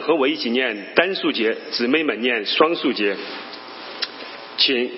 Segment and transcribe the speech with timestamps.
[0.00, 3.16] 和我一起念单数节，姊妹们念双数节。
[4.56, 4.90] 请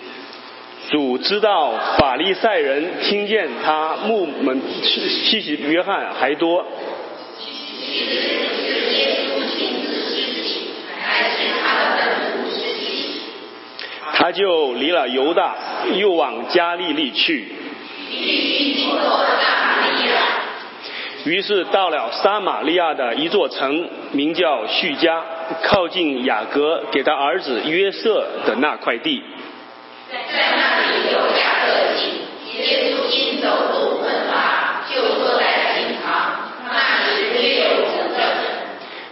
[0.91, 6.65] 主知道法利赛人听见他木门吸洗约翰还多。
[14.15, 15.57] 他就离了犹大，
[15.95, 17.47] 又往加利利去。
[21.29, 25.23] 于是到了撒玛利亚的一座城，名叫叙加，
[25.63, 29.23] 靠近雅各给他儿子约瑟的那块地。
[30.11, 31.69] 在那里有雅各
[32.01, 32.03] 井，
[32.55, 35.45] 耶稣因走路困乏，就坐在
[35.77, 36.09] 井旁。
[36.67, 38.25] 那时约有五个人。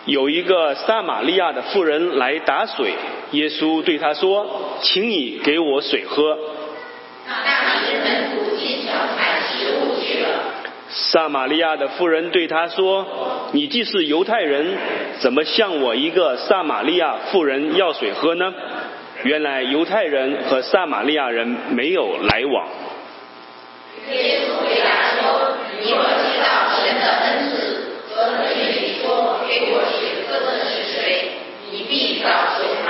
[0.07, 2.95] 有一个撒玛利亚的妇人来打水，
[3.33, 6.39] 耶稣对她说：“请你给我水喝。
[7.27, 7.35] 那
[7.85, 8.46] 时门徒进城买食物去了。”
[10.99, 13.07] 撒玛利亚的妇人对他说
[13.53, 14.79] ：“你既是犹太人，
[15.21, 18.53] 怎么向我一个撒玛利亚妇人要水喝呢？”
[19.23, 22.69] 原来犹太人和撒玛利亚人没有来往。
[24.11, 24.89] 耶稣回答
[25.21, 26.47] 说：“你若知道
[26.83, 27.55] 神的恩赐，
[28.15, 31.31] 和人与说给我水喝的是谁，
[31.73, 32.89] 你必告诉他，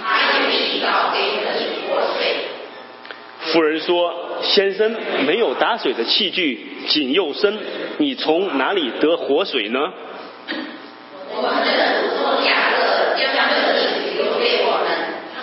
[0.00, 0.04] 他
[0.38, 1.31] 也必告给你。”
[3.46, 4.94] 妇人说：“先生，
[5.26, 7.58] 没有打水的器具，井又深，
[7.98, 9.80] 你从哪里得活水呢？”
[11.34, 14.86] 我们的祖宗雅各将这井留给我们，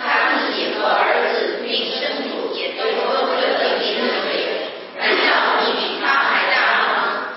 [0.38, 3.44] 自己和儿子并生主也都喝过这
[3.84, 4.30] 井的水，
[4.96, 7.28] 难道你比他还大吗？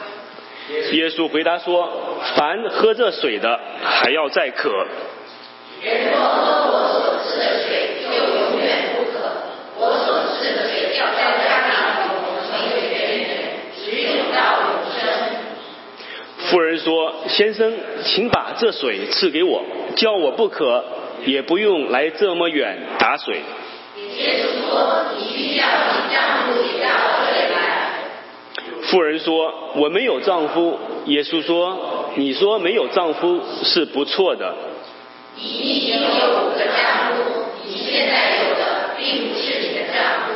[0.93, 1.91] 耶稣回答说
[2.37, 4.69] ：“凡喝这水的，还要再渴；
[5.81, 9.19] 人若喝我所赐的水，就永远不渴。
[9.75, 13.27] 我所赐的水要在他那里永存源源，
[13.75, 15.01] 直涌到永生。
[16.37, 19.63] 妇人说：“先生，请把这水赐给我，
[19.95, 20.83] 叫我不渴，
[21.25, 23.39] 也不用来这么远打水。”
[24.19, 27.57] 耶稣说：“你去叫你丈夫到我这里来。”
[28.91, 30.77] 妇人说：“我没有丈夫。”
[31.07, 34.55] 耶稣说：“你说没有丈夫是不错的，
[35.35, 40.33] 你已经有五个丈夫，你现在有的并不是你的丈夫，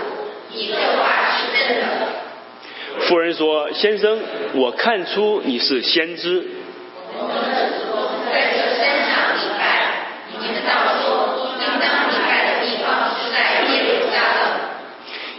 [0.52, 1.17] 你这话。
[3.08, 4.20] 妇人说：“先生，
[4.56, 6.46] 我看出你是先知。
[7.18, 7.96] 我们的祖宗
[8.30, 9.64] 在这山上礼拜，
[10.30, 11.80] 你们倒说应当礼
[12.28, 14.60] 拜的地方是在耶路撒冷。”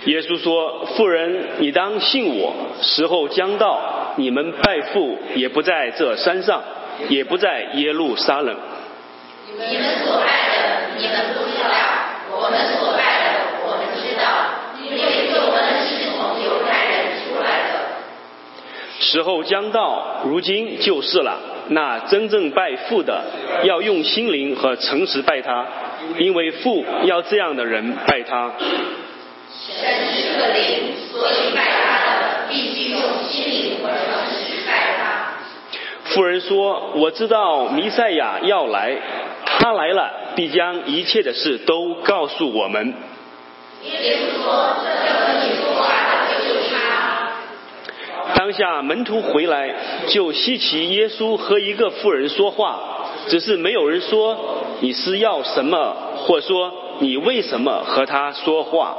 [0.07, 6.63] 耶稣说：“妇人，你当信我，时候将到，你们拜父也不在这山上，
[7.11, 8.57] 也不在耶路撒冷。
[9.47, 10.25] 你们所拜
[10.57, 11.69] 的，你们不知道；
[12.33, 13.29] 我们所拜的，
[13.67, 14.25] 我们知道，
[14.81, 14.97] 因为
[15.85, 17.75] 是从犹太人出来的。
[19.01, 21.39] 时候将到，如今就是了。
[21.71, 23.23] 那真正拜父的，
[23.65, 25.67] 要用心灵和诚实拜他，
[26.19, 28.53] 因为父要这样的人拜他。
[29.51, 33.99] 神是个灵，所以拜他的必须用心灵和诚
[34.35, 35.03] 实拜他。
[36.07, 38.97] 妇人说：“我知道弥赛亚要来，
[39.45, 42.95] 他来了，必将一切的事都告诉我们。”
[43.85, 45.78] 耶稣说：“这和你说话的就是他。”
[48.35, 49.75] 当下门徒回来，
[50.09, 52.79] 就稀奇耶稣和一个妇人说话，
[53.29, 58.97] 只是没有人说你是要什么，或说你为什么和他说话。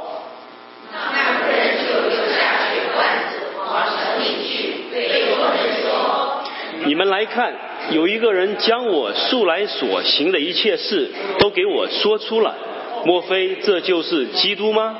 [0.92, 6.42] 那人就下水罐子，往城里去，对众人说。
[6.84, 7.54] 你们来看，
[7.92, 12.56] 有一个人将我素来所行的一切事都给我说出了，
[13.04, 14.96] 莫非这就是基督吗？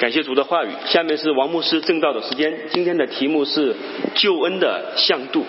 [0.00, 0.70] 感谢主的话语。
[0.86, 2.70] 下面是王牧师正道的时间。
[2.70, 3.76] 今天的题目是
[4.14, 5.44] 救恩的向度。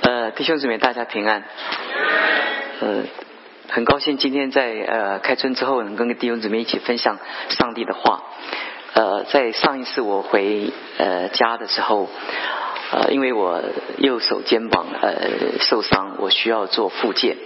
[0.00, 1.44] 呃，弟兄姊妹，大家平安。
[2.80, 3.02] 呃，
[3.68, 7.18] 很高兴今天在呃开春之后，能跟弟兄姊妹一起分享
[7.50, 8.22] 上帝的话。
[8.94, 12.08] 呃，在上一次我回呃家的时候，
[12.90, 13.60] 呃，因为我
[13.98, 17.36] 右手肩膀呃受伤，我需要做复健。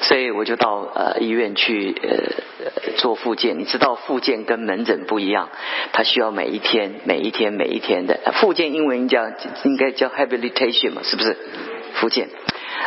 [0.00, 3.58] 所以我就到呃医院去呃做复健。
[3.58, 5.48] 你知道复健跟门诊不一样，
[5.92, 9.26] 它需要每一天、每一天、每一天的复健，英文叫
[9.64, 11.36] 应该叫 habilitation 嘛，是不是？
[11.94, 12.28] 复健。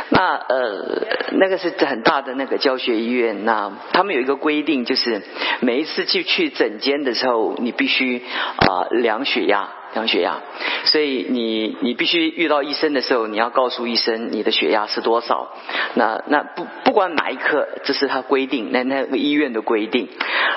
[0.10, 5.24] 那呃那个是很大的那个教学医院，那他们有一个规定，就是
[5.62, 8.22] 每一次去去诊间的时候，你必须
[8.58, 9.70] 啊、量血压。
[9.94, 10.38] 量血压。
[10.86, 15.50] 所以你你必须遇到医生的时候，你要告诉医生你的血压是多少。
[15.96, 20.08] 那那不不管哪一科，这是他规定，那那医院的规定。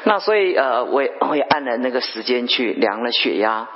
[0.05, 3.69] 那所以呃，我也我也按了那个时间去量了血压。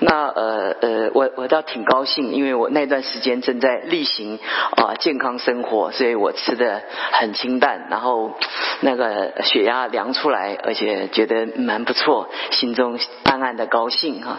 [0.00, 4.38] 那呃呃，我我倒挺高兴，因为我那段时间正在例行
[4.76, 8.34] 啊健康生活，所以我吃的很清淡，然后
[8.80, 14.38] 那个血压量出来，而且觉得蛮不错，心中暗暗的高兴哈，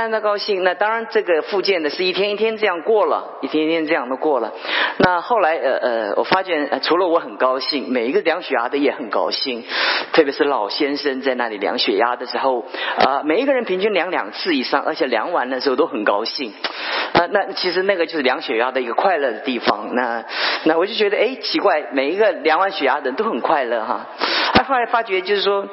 [0.00, 0.64] 暗的高兴。
[0.64, 4.52] 那当然，这个复健的是一天一天这样过了，一天一天这样的过了。
[4.98, 9.64] 那后来呃呃，我发现除了我很高兴，每一个量血压的也很高兴，
[10.12, 12.64] 特别是老先生在那里量血压的时候
[12.98, 14.80] 啊，每一个人平均量两次以上。
[14.80, 16.52] 而且量完的时候都很高兴，
[17.12, 19.94] 啊，那其实那个就是量血压的一个快乐的地方。
[19.94, 20.24] 那
[20.64, 24.06] 那我就觉得，哎，奇怪，每一个量完血压的人都很快乐哈。
[24.54, 25.68] 哎，后来发觉就是说，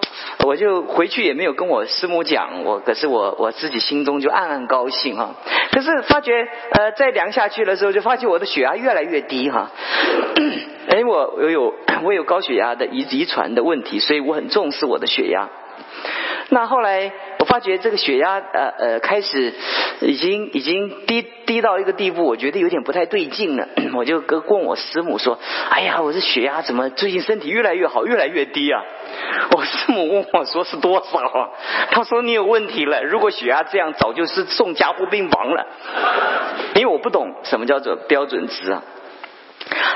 [0.48, 5.36] 我就回去也没有跟我师母讲，我可是我我自己心中就暗暗高兴哈。
[5.72, 9.72] 可是发觉呃，再量下去的时候，就发觉我的血压越来越低哈。
[10.88, 15.50] 哎，我我有我有高血压的遗遗传的问题，所以我很重视我的血压。
[16.50, 17.48] 那后来我。
[17.48, 19.54] 发觉这个血压呃呃开始
[20.02, 23.70] 已经已经低低到一个地步，我觉得有点不太对劲了。
[23.96, 25.40] 我就跟问我师母说
[25.72, 28.84] ：“哎呀，我这血压怎么最近身体越来越好，越来越低啊？”
[29.56, 31.50] 我师母问我说：“是多少？”啊？
[31.92, 35.66] 他说：“你有问题了，如果血压这样，早就是送加护病房了。”
[36.76, 38.84] 因为我不懂什么叫做标准值啊。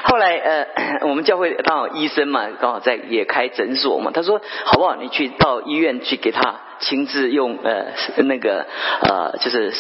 [0.03, 0.67] 后来呃，
[1.07, 4.95] 我们教会刚好医生嘛，刚好在也开诊所嘛，他说：“好不好？
[4.95, 7.91] 你去到医院去给他。”亲自用呃
[8.23, 8.65] 那个
[9.03, 9.71] 呃就是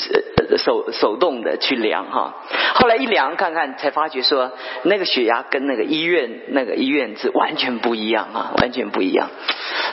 [0.59, 2.35] 手手动的去量哈，
[2.75, 4.51] 后来一量看看才发觉说
[4.83, 9.31] 那个血压跟那个医院那个医院是完全不一样啊，完全不一样。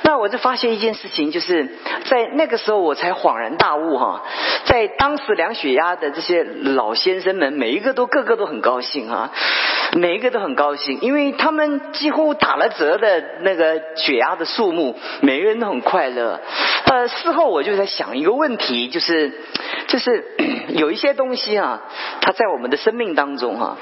[0.03, 4.23] 那我就发现一件事情，就是在那个时候我才恍然大悟哈，
[4.67, 9.33] 在当时量血压的这些老先生们，每一个都个个都很高兴啊，
[9.97, 16.41] 每一个都很高兴，因为他们几乎打了折的那个血压的数目，每个人都很快乐。
[16.87, 19.33] 呃，事后我就在想一个问题，就是，
[19.87, 20.25] 就是
[20.77, 21.83] 有一些东西啊，
[22.21, 23.77] 它在我们的生命当中哈，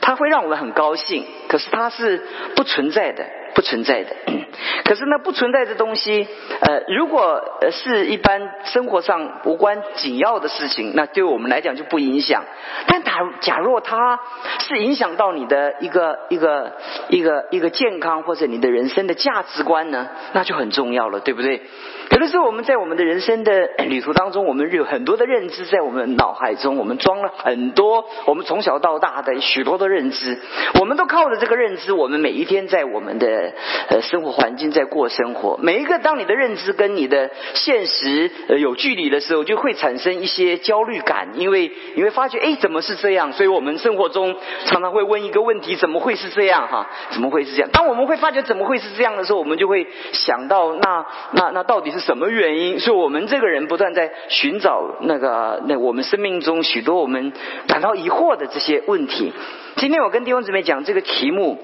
[0.00, 2.22] 它会让我们很高兴，可是它是
[2.54, 3.24] 不存在的。
[3.56, 4.14] 不存在的，
[4.84, 6.28] 可是呢，不存在的东西，
[6.60, 12.44] 呃，如果呃是一般生活上无关紧要的事情，那对我们来讲就不影响。
[12.86, 14.20] 但假假若它
[14.60, 16.72] 是影响到你的一个一个
[17.08, 21.62] 一个一个健康或者你的人生的价值观呢，那就很重要了，对不对？
[22.10, 30.38] 有的时候我们在我们的人生的 旅途当中，我们有很多的认知在我们脑海中，我们装了很多我们从小到大的许多的认知，
[30.80, 33.52] 我们都靠着这个认知，我们每一天在我们的。
[33.88, 43.32] 呃，生活环境在过生活，每一个当你的认知跟你的现实呃有距离的时候，就会产生一些焦虑感，因为你会发觉，哎，怎么是这样？
[43.32, 46.66] 所以我们生活中常常会问一个问题：怎么会是这样？
[46.66, 47.70] 哈，怎么会是这样？
[47.72, 52.78] 当我们会发觉怎么会是这样的时候，我们就会想到，那那那到底是什么原因？
[52.80, 57.32] 所以我们这个人不断在寻找那个那我们生命中许多我们
[57.66, 59.32] 感到疑惑的这些问题。
[59.76, 61.58] 今天我跟弟兄姊妹讲这个题目。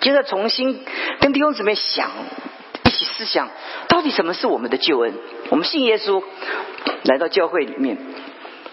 [0.00, 0.84] 接着重新
[1.18, 2.10] 跟弟兄姊妹想，
[2.84, 3.48] 一起思想，
[3.88, 5.12] 到底什么是我们的救恩？
[5.48, 6.22] 我们信耶稣，
[7.04, 7.96] 来到教会里面。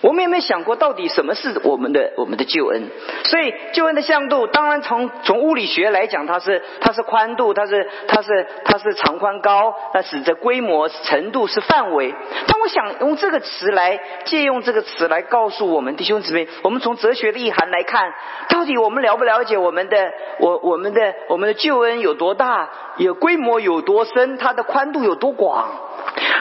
[0.06, 2.92] 我们有没有想过，到底什么是我们的我们的救恩？
[3.24, 12.14] 所以救恩的向度，当然从从物理学来讲，它是它是宽度，它是它是它是长宽高，那使得规模程度是范围。
[12.46, 18.14] 但我想用这个词来借用这个词来告诉我们弟兄姊妹，我们从哲学的意涵来看，
[18.50, 25.68] 到底我们了不了解我们的我我们的我们的救恩有多大，有规模有多深，它的宽度有多广？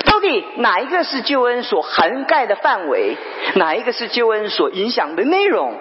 [0.04, 3.16] 到底哪一个是救恩所涵盖的范围？
[3.54, 5.74] 哪一个是救恩所影响的内容？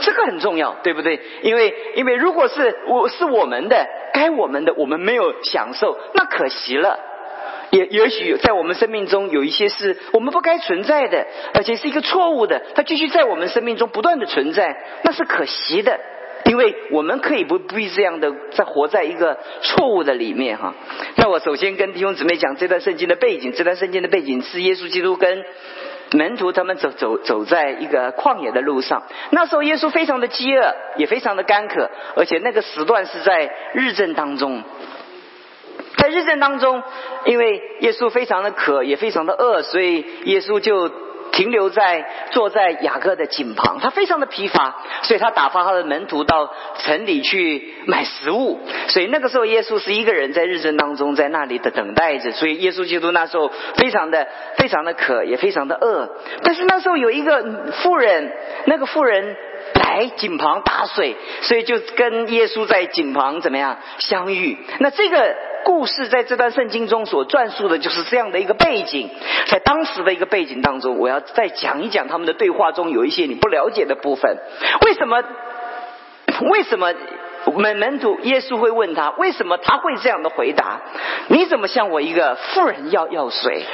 [0.00, 1.20] 这个很重要，对不对？
[1.42, 6.98] 因为因为如果是我是我们的，该我们的，我们没有享受，那可惜了。
[7.70, 15.98] 也也许在我们生命中有一些是我们不该存在的，而且是一个错误的，它继续在我们生命中不断的存在，那是可惜的。
[16.48, 20.74] 因为我们可以不不必这样的在活在一个错误的里面哈。
[21.16, 25.44] 那我首先跟弟兄姊妹讲这段圣经的背景，这段圣经的背景是耶稣基督跟
[26.12, 29.02] 门徒他们走走走在一个旷野的路上。
[29.30, 34.62] 那时候耶稣非常的饥饿，也非常的干渴，而且那个时段是在日正当中。
[35.96, 36.82] 在日正当中，
[37.24, 41.05] 因为耶稣非常的渴，也非常的饿，所以耶稣就。
[41.32, 48.60] 停留在坐在雅各的井旁，他非常的疲乏，所以他打发他的门徒到城里去买食物。
[48.88, 52.32] 所以那个时候，耶稣是一个人在日正当中在那里的等待着。
[52.32, 56.08] 所以耶稣基督那时候非常的非常的渴，也非常的饿。
[56.42, 58.32] 但是那时候有一个妇人，
[58.64, 59.36] 那个妇人
[59.74, 64.56] 来井旁打水，所以就跟耶稣在井旁怎么样相遇？
[64.78, 65.34] 那这个。
[65.66, 69.10] 故事在这段圣经中所转述的就是这样的一个背景，
[69.48, 74.38] 在当时的一个背景当中，我要再讲一讲他们的对话中有一些你不了解的部分。
[74.86, 75.24] 为什么？
[76.52, 76.94] 为什么？
[77.52, 80.80] 门门徒耶稣会问他，为什么他会这样的回答？
[81.28, 83.64] 你怎么向我一个妇人要药水？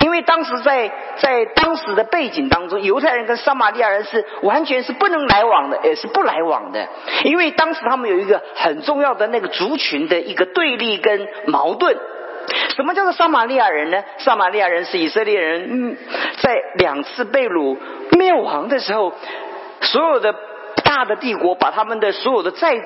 [0.00, 6.88] 因为当时在在当时的背景当中，犹太人跟撒玛利亚人是完全是不能来往的，也是不来往的。
[7.24, 11.96] 因为当时他们有一个很重要的那个族群的一个对立跟矛盾。
[12.76, 14.02] 什么叫做撒玛利亚人呢？
[14.18, 15.96] 撒玛利亚人是以色列人嗯，
[16.38, 17.76] 在两次被掳
[18.16, 19.12] 灭亡的时候，
[19.82, 20.34] 所有的。
[20.84, 22.76] 大的帝国把他们的所有的在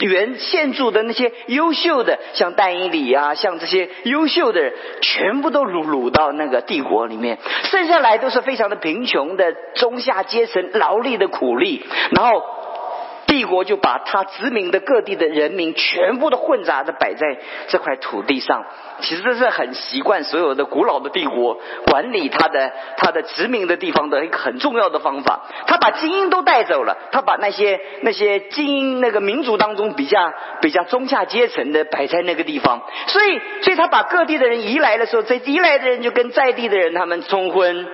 [0.00, 12.63] 原现住的那些优秀的，像戴因里啊，像这些优秀的人，全部都掳掳到那个帝国里面，剩下来都是非常的贫穷的中下阶层劳力的苦力，然后。
[13.34, 17.36] 帝国就把他殖民的各地的人民全部都混杂的摆在
[17.66, 18.64] 这块土地上，
[19.00, 25.46] 其实这是很习惯所有的古老的帝国管理他的他的殖民的地方的一个很重要的方法。
[25.66, 37.84] 他把精英都带走了，他把那些那些精英那个民族当中比较比较中下阶层的摆在那个地方，所以所以他把各地的人移来的时候，这移来的人就跟在地的人他们通婚，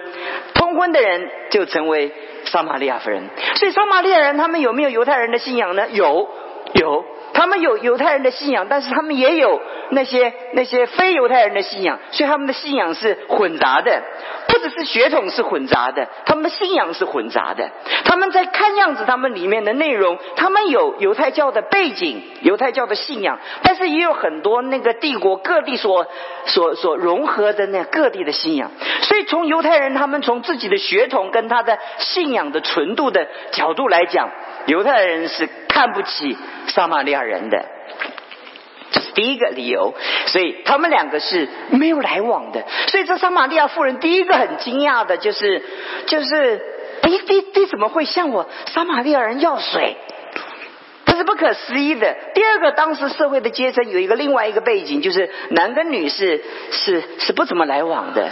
[0.52, 2.12] 通婚的人就成为。
[2.44, 3.24] 撒玛利亚夫人，
[3.56, 5.88] 所以撒玛利亚人他们有没有犹太人的信仰呢？
[5.90, 6.28] 有，
[6.74, 7.04] 有。
[7.40, 14.02] 他们有犹太人的信仰，但是他们也有那些那些非犹太人的信仰，所以他们的信仰是混杂的，
[14.46, 17.70] 不只是血统是混杂的，他们的信仰是混杂的。
[18.04, 26.06] 他们在看样子，他们里面的内容，他们有犹太教的背景，犹太教的信仰，但是也有很多那个帝国各地所
[26.44, 28.70] 所所融合的那各地的信仰。
[29.00, 34.28] 所以从犹太人他们从自己的血统跟他的信仰的纯度的角度来讲。
[34.66, 35.48] 犹太人是
[35.80, 37.64] 看不起撒玛利亚人的，
[38.90, 39.94] 这是第一个理由，
[40.26, 42.62] 所以他们两个是没有来往的。
[42.88, 45.64] 所以这撒玛利亚妇人第一个很惊讶的就是，
[46.04, 46.60] 就是，
[47.00, 49.96] 哎，你你怎么会向我撒玛利亚人要水？
[51.20, 52.16] 是不可思议的。
[52.34, 58.30] 第二个，当时社会的阶层有一个另外一个背景，就是男跟女是是是不怎么来往的。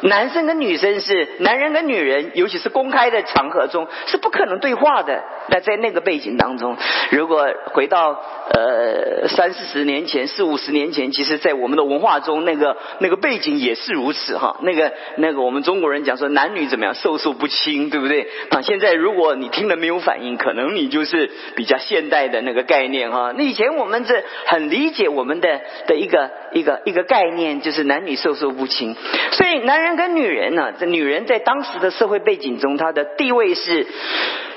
[0.00, 5.22] 男生跟女生是，男人跟女人，尤其是公开的场合中是不可能对话的。
[5.50, 6.76] 那在那个背景当中，
[7.10, 8.18] 如果回到
[8.54, 14.56] 呃三四十年前、四五十年前，其实，在我们的文化中，那个那个背景也是如此哈。
[14.62, 18.28] 那个那个，我们中国人讲说男女怎么样，授受不亲，对不对？
[18.50, 23.32] 啊，现在如果你听了没有反应，可能你就是比较现现代的那个概念哈。
[23.36, 28.94] 那以前我们是很理解我们的的一个一个一个概念，就是男女授受不亲，
[29.32, 29.78] 所以男。
[29.78, 30.72] 人跟女人呢？
[30.78, 33.86] 这女人在当时的社会背景中，她的地位是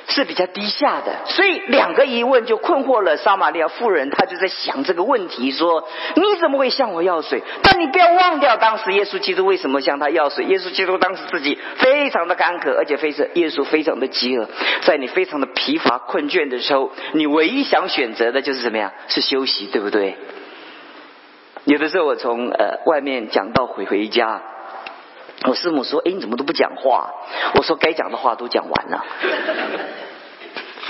[0.08, 1.26] 是比较低下的。
[1.26, 7.42] 所以两个疑问就困惑了撒玛利亚妇人，她就在想这个问题：说你怎么会向我要水？
[7.64, 10.46] 但你不要忘掉，当时耶稣基督为什么向他要水？
[10.46, 14.48] 耶稣基督当时自己非常的干渴，而且非常耶稣非常的饥饿。
[14.82, 18.92] 在你非常的疲乏困倦的时候，你唯一想选择的就是怎么样？
[19.08, 20.18] 是休息，对不对？
[21.66, 24.42] 有的时候我从呃外面讲到回回家。
[25.48, 27.12] 我师母说：“哎，你怎么都不讲话？”
[27.58, 29.06] 我说：“该讲的话都讲完了。”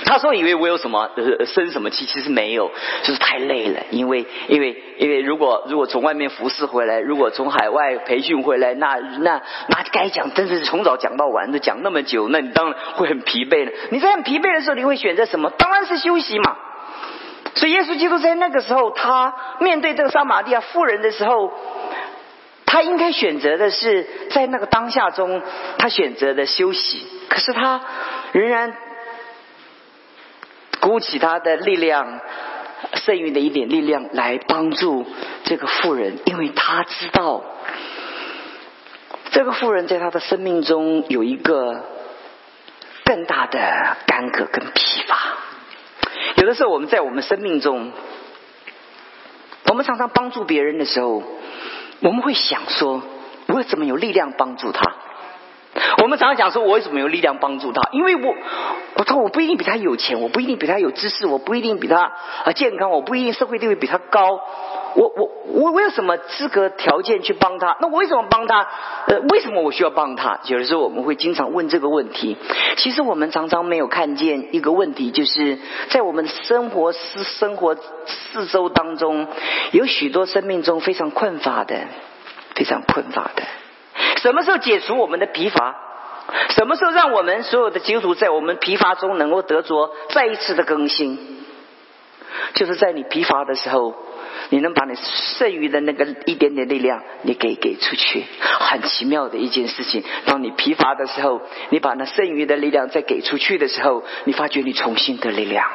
[0.04, 1.10] 他说：“以为我有什么
[1.46, 2.06] 生什么气？
[2.06, 2.70] 其实没有，
[3.04, 3.82] 就是太累了。
[3.92, 13.72] 因为，因为，因为如果如果从外面服侍回来，如果从海外培训回来，那那那该讲，真是从早讲到晚的讲那么久，那你当然会很疲惫了。
[13.92, 15.50] 你在很疲惫的时候，你会选择什么？
[15.52, 16.58] 当然是休息嘛。
[17.56, 21.54] 所以，耶稣基督在那个时候，他面对这个撒玛利亚妇人的时候。”
[22.72, 25.42] 他应该选择的是在那个当下中，
[25.78, 27.06] 他选择的休息。
[27.28, 27.82] 可是他
[28.32, 28.74] 仍然
[30.80, 32.22] 鼓起他的力量，
[32.94, 35.06] 剩余的一点力量来帮助
[35.44, 37.44] 这个妇人，因为他知道
[39.32, 41.84] 这个妇人在他的生命中有一个
[43.04, 45.18] 更大的干戈跟疲乏。
[46.38, 47.92] 有的时候我们在我们生命中，
[49.66, 51.22] 我们常常帮助别人的时候。
[52.02, 53.02] 我们会想说，
[53.48, 54.96] 我怎么有力量帮助他？
[56.02, 57.82] 我们常常讲说，我为什么有力量帮助他？
[57.92, 58.36] 因为我，
[58.96, 62.12] 我说我不一定比他有钱，我不一定比他有知识，我不一定比他
[62.44, 64.42] 啊健康，我不一定社会地位比他高。
[64.94, 67.78] 我我我我有什么资格条件去帮他？
[67.80, 68.68] 那我为什么帮他？
[69.08, 70.42] 呃，为什么我需要帮他？
[70.46, 72.36] 有的时候我们会经常问这个问题。
[72.76, 75.58] 其实我们常常没有看见一个问题，就是
[75.90, 79.28] 在我们生活四生活四周当中，
[79.72, 81.78] 有许多生命中非常困乏的，
[82.56, 83.44] 非常困乏的。
[84.22, 85.76] 什么时候解除我们的疲乏？
[86.50, 91.44] 什么时候让我们所有的基督徒在我们疲乏中能够得着再一次的更新？
[92.54, 93.96] 就是在你疲乏的时候。
[94.50, 100.04] 你能把你剩余的那个一点点力量，你给给出去，很奇妙的一件事情。
[100.26, 105.70] 当你疲乏的时候，你把那剩余的力量再给出去的时候，你发觉你重新的力量。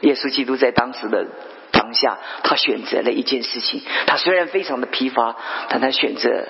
[0.00, 1.26] 耶稣基督在当时的
[1.70, 3.82] 当下，他选择了一件事情。
[4.06, 5.36] 他虽然非常的疲乏，
[5.68, 6.46] 但他选择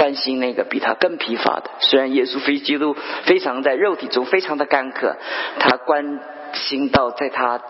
[0.00, 1.70] 担心那个比他更疲乏的。
[1.80, 5.18] 虽然耶稣非基督非常在肉体中非常的干渴，
[5.58, 6.20] 他关
[6.54, 7.60] 心到在他。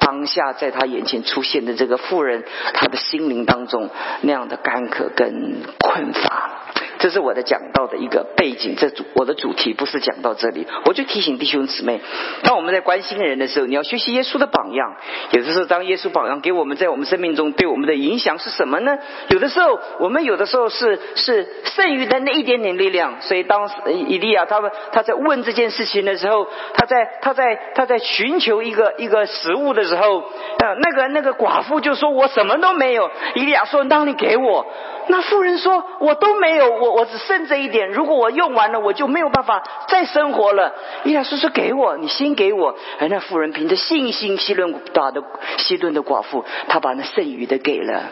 [0.00, 3.90] 当下在他眼前出现的这个妇人，他的心灵当中
[4.22, 6.57] 那样的干渴跟困乏。
[6.98, 12.00] 这是我的讲到的一个背景，这主我的主题不是讲到这里，我就提醒弟兄姊妹，
[12.42, 14.96] 当我们在关心人的时候，你要学习耶稣的榜样。
[15.30, 18.98] 有的时候，当耶稣榜样给我们在我们生命中对我们的影响是什么呢？
[19.28, 23.20] 有的时候，我们有的时候是是剩余的那一点点力量。
[23.20, 30.18] 所以，当以利亚他们他在问这件事情的时候，他在他在他在寻求一个一个食物的时候，
[30.58, 34.66] 呃，那个那个寡妇就说：“我什么都没有。”以利亚说：“当你给我。”
[35.10, 37.90] 那妇人说：“我都没有，我我只剩这一点。
[37.90, 45.22] 如果我用完了，我就没有办法再生活了。”伊亚叔叔给我，你先给我。”而那妇人凭着信心，希顿打的
[45.58, 48.04] 希顿的寡妇，他把那剩余的给了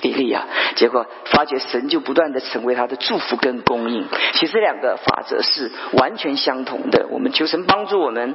[0.00, 0.46] 比利亚。
[0.76, 4.06] 结果发觉神就不断的成为他的祝福跟供应。
[4.34, 7.06] 其实两个法则是完全相同的。
[7.10, 8.34] 我们求神帮助我们，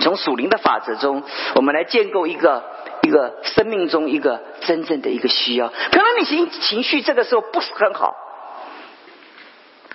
[0.00, 1.22] 从属灵的法则中，
[1.54, 2.62] 我们来建构一个。
[3.04, 8.14] 一个生命中一个真正的一个需要，可能你情情绪这个时候不是很好，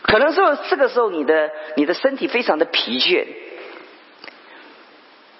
[0.07, 3.25] 可能说这个时候你的你的身体非常的疲倦，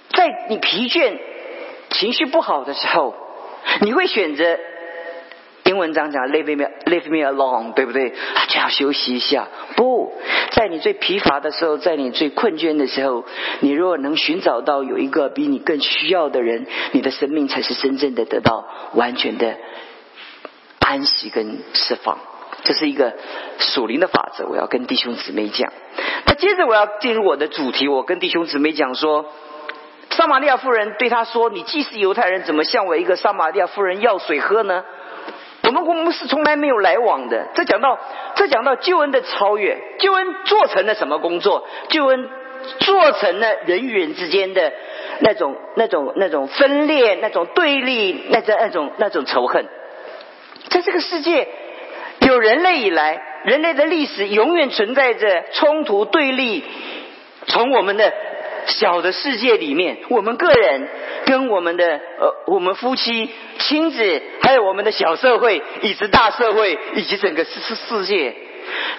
[0.09, 1.17] 在你疲倦、
[1.89, 3.15] 情绪不好的时候，
[3.81, 4.59] 你会选择。
[5.63, 8.13] 英文章讲 “leave me leave me alone”，对不对？
[8.47, 9.49] 就要休息一下。
[9.75, 10.13] 不
[10.51, 13.25] 在你最疲乏的时候，在你最困倦的时候，
[13.59, 19.57] 你如果能寻找到有一个比你更需要的人，你的生命才是真正的得到完全的
[20.79, 22.17] 安息跟释放。
[22.67, 23.13] 这是一个
[23.59, 24.45] 属灵的法则。
[24.45, 25.71] 我要跟弟兄姊妹讲。
[26.25, 29.25] 那接着我要进入我的主题，我跟弟兄姊妹讲说，
[30.09, 34.83] 撒玛利亚妇人对他说：“你既是犹太人，怎么向我一个撒玛利亚妇人要水喝呢？”
[35.63, 37.47] 我们公是从来没有来往的。
[37.55, 37.97] 这讲到，
[38.35, 41.65] 这讲到救恩的超越，救恩做成了什么工作？
[41.89, 42.29] 救恩
[42.79, 44.73] 做成了人与人之间的
[45.19, 49.65] 那种、那种、那种分裂、那种对立、那种、那种、那种仇恨。
[50.69, 51.47] 在这个世界，
[52.27, 56.61] 有人类以来，人类的历史永远存在着冲突对立。
[57.45, 58.13] 从我们的
[58.65, 60.89] 小的世界里面，我们个人
[61.25, 68.35] 跟我们的呃，我们夫妻、亲子，还有我们的小社会，以及大社会，以及整个世世世界，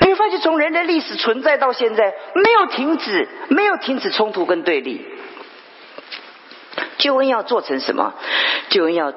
[0.00, 5.04] 你会发现，从人类历史存在到现在，没有停止，没有停止冲突跟对立。
[6.96, 8.14] 救恩要做成什么？
[8.70, 9.12] 救恩要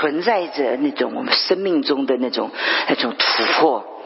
[0.00, 2.50] 存在着那种我们生命中的那种
[2.88, 4.02] 那种突破。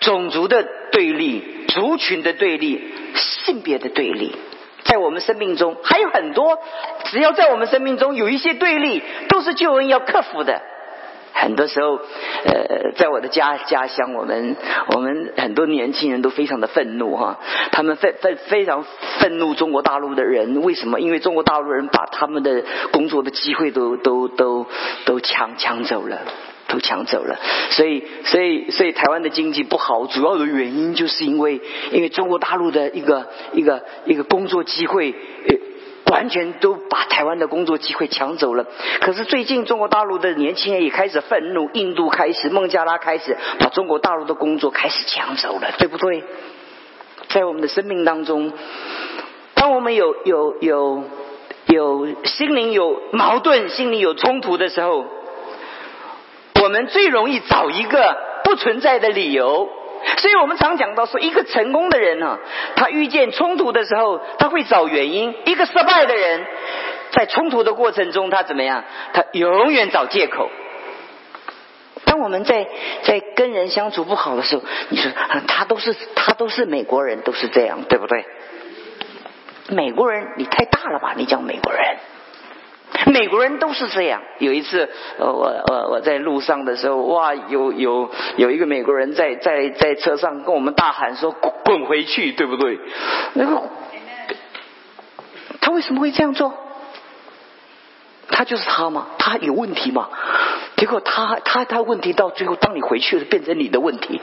[0.00, 4.36] 种族的对立、族群的对立、性别的对立，
[4.84, 6.58] 在我们生命中还有很多。
[7.04, 10.60] 只要在我们生命中有一些对立，都是救恩要克服的。
[11.34, 11.96] 很多时候，
[12.44, 14.56] 呃，在我的家家乡，我们
[14.94, 17.38] 我们很多年轻人都非常的愤怒哈，
[17.72, 18.84] 他们非非非常
[19.18, 21.00] 愤怒中国大陆的人，为什么？
[21.00, 24.66] 因为中国大陆人把他们的工作的机会都都都
[25.04, 26.18] 都抢抢走了。
[26.66, 27.38] 都抢走了，
[27.72, 31.60] 所以，所以，所以台湾的经济不好，主要的原因就是因为，
[31.92, 35.14] 因为中国大陆的一个一个一个工作机会，
[36.14, 38.64] 完全都把台湾的工作机会抢走了。
[39.00, 46.22] 可是最近中国大陆的年轻人也开始愤怒，印度开始，孟加拉开始把中国大陆的工作开始抢走了，对不对？
[47.30, 48.52] 在我们的生命当中，
[49.54, 51.02] 当我们有有有
[51.66, 55.04] 有心灵有矛盾、心灵有冲突的时候。
[56.62, 59.68] 我们最容易找一个不存在的理由，
[60.18, 62.38] 所以我们常讲到说，一个成功的人呢，
[62.76, 66.44] 他遇见冲突的时候，他会找原因；一个失败的人，
[67.10, 68.84] 在冲突的过程中，他怎么样？
[69.12, 70.50] 他永远找借口。
[72.04, 72.68] 当我们在
[73.02, 75.10] 在跟人相处不好的时候，你说
[75.48, 78.24] 他都是他都是美国人，都是这样，对不对？
[79.68, 81.14] 美国人，你太大了吧？
[81.16, 81.96] 你讲美国人，
[83.06, 84.22] 美国人都是这样。
[84.38, 92.78] 有一次，我我我在路上的时候，哇，有有有一个美国人在在在车上跟我们大喊说：“滚滚回去，对不对？”
[93.34, 93.62] 那个
[95.60, 96.54] 他为什么会这样做？
[98.28, 99.08] 他就是他吗？
[99.18, 100.08] 他有问题吗？
[100.76, 104.20] 结果他他他问题到最后，当你回去了，变成你的问题。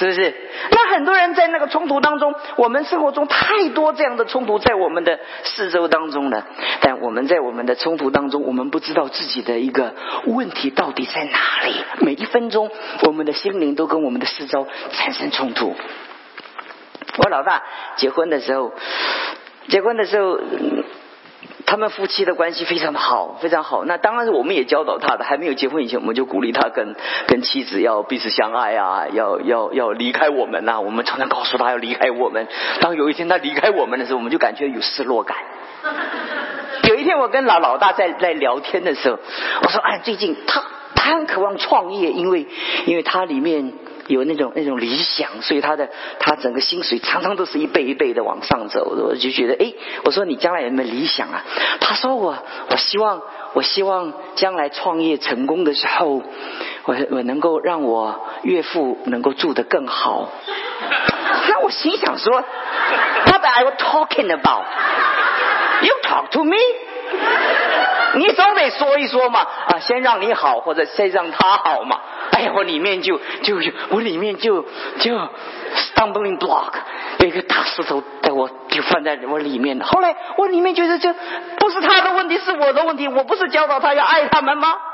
[0.00, 0.34] 是不是？
[0.70, 6.46] 那很多人在那个冲突当中，我们生活中太多这样的冲突在我们的四周当中了。
[6.80, 11.74] 但我们在我们的冲突当中，我们不知道自己的一个问题到底在哪里。
[12.00, 12.70] 每一分钟，
[13.02, 15.76] 我们的心灵都跟我们的四周产生冲突。
[17.18, 17.62] 我老大
[17.96, 18.72] 结婚的时候，
[19.68, 20.40] 结婚的时候。
[21.66, 23.84] 他们夫妻的关系非常的好，非常好。
[23.84, 26.94] 那当然是我们也教导他的，还没有结婚以前，我们就鼓励他跟
[27.26, 30.80] 跟妻子要彼此相爱啊，要要要离开我们呐。
[30.80, 32.46] 我们常常告诉他要离开我们。
[32.80, 35.36] 当有一天他离开我们的时候，我们就感觉有失落感。
[36.88, 39.18] 有一天我跟老老大在在聊天的时候，
[39.62, 40.62] 我说：“哎，最近他
[40.94, 42.46] 他很渴望创业，因为
[42.86, 43.72] 因为他里面。”
[44.10, 48.84] 有那种那种理想，所以他的他整个薪水常常都是一倍一倍的往上走。
[48.84, 49.72] 我就觉得，哎，
[50.04, 51.44] 我说你将来有没有理想啊？
[51.80, 52.36] 他说我
[52.68, 56.22] 我希望我希望将来创业成功的时候，
[56.84, 60.28] 我我能够让我岳父能够住得更好。
[61.48, 62.42] 那我心想说
[63.26, 64.64] ，What are you talking about?
[65.82, 66.56] You talk to me?
[68.14, 72.00] 你总得说一说嘛啊，先让你好，或者先让他好嘛。
[72.32, 73.56] 哎，我里面就就
[73.90, 74.64] 我里面就
[74.98, 75.16] 就
[75.94, 76.72] stumbling block
[77.18, 79.80] 有一个大石头，在我就放在我里面。
[79.80, 81.12] 后来我里面觉得，就
[81.58, 83.08] 不是他的问题，是我的问题。
[83.08, 84.76] 我不是教导他要爱他们吗？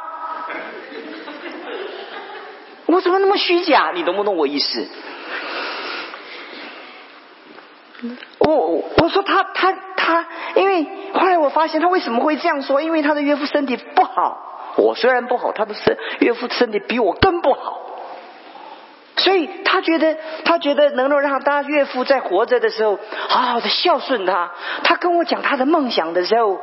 [2.86, 3.92] 我怎么那么虚假？
[3.94, 4.88] 你懂不懂我意思？
[8.38, 12.80] 我我说他他他，因为后来我发现他为什么会这样说？
[12.80, 17.80] 因为他的岳父身体不好，我虽然不好，他的身岳父身体比我更不好，
[19.16, 24.50] 所以他觉得他觉得能够让他岳父在活着的时候好好的孝顺他。
[24.84, 26.60] 他跟我讲他的梦想的时候，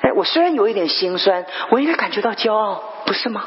[0.00, 3.44] 哎，我虽然有一点心酸，我应该感觉到骄傲，不是吗？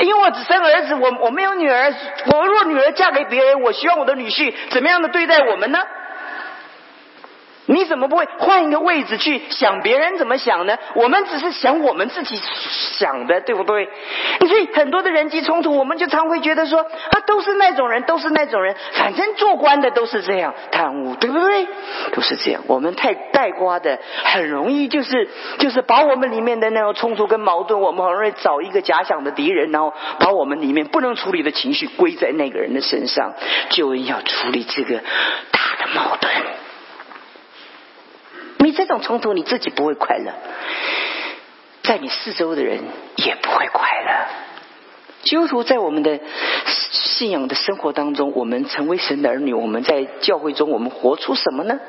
[0.00, 1.92] 因为我只生儿子，我我没有女儿。
[2.32, 5.78] 我如果女儿嫁给别人，我希望我的女婿怎么样的对待我们呢？
[7.66, 10.78] 你怎么不会换一个位置去想别人怎么想呢？
[10.94, 12.40] 我们只是想我们自己
[12.98, 13.88] 想的，对不对？
[14.46, 21.66] 所以很多的人际冲突，我们就常会觉得说啊，都是那种人，都是那种人，反正做官的都是这样贪污，对不对？
[22.12, 22.62] 都是这样。
[22.68, 33.34] 我们太带瓜的，很容易就是就是把我们里面的那种冲突跟矛盾，我们很容易找一个假想的敌人，然后把我们里面不能处理的情绪归在那个人的身上，
[33.70, 34.98] 就要处理这个
[35.50, 36.32] 大的矛盾。
[38.76, 40.32] 这种冲突，你自己不会快乐，
[41.82, 42.80] 在你四周的人
[43.16, 44.26] 也不会快乐。
[45.22, 46.20] 基督徒在我们的
[46.66, 51.80] 信仰的生活当中，我们成为神的儿女，我们在教会中，我们活出什么呢？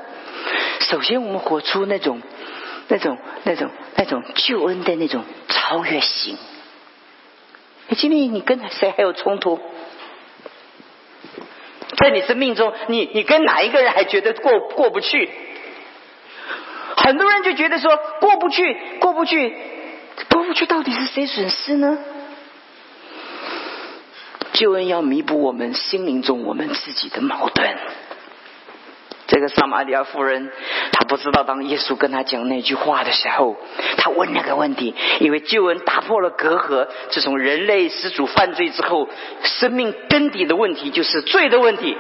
[0.80, 2.22] 首先，我们活出那种、
[2.88, 6.38] 那种、那种、那种救恩的那种超越性。
[7.90, 9.60] 你今天你跟谁还有冲突？
[11.98, 15.30] 在你生命中，你你跟哪一个人还觉得过过不去？
[17.08, 19.56] 很多人就觉得说过不去，过不去，
[20.30, 21.98] 过不去，到底是谁损失呢？
[24.52, 27.78] 救恩要弥补我们心灵中我们自己的矛盾。
[29.28, 30.52] 这个撒玛利亚妇人，
[30.92, 33.56] 她不知道当耶稣跟她讲那句话的时候，
[33.96, 36.90] 她问那个问题，因为救恩打破了隔阂。
[37.10, 39.08] 自从人类始祖犯罪之后，
[39.44, 41.96] 生命根底的问题就是罪的问题。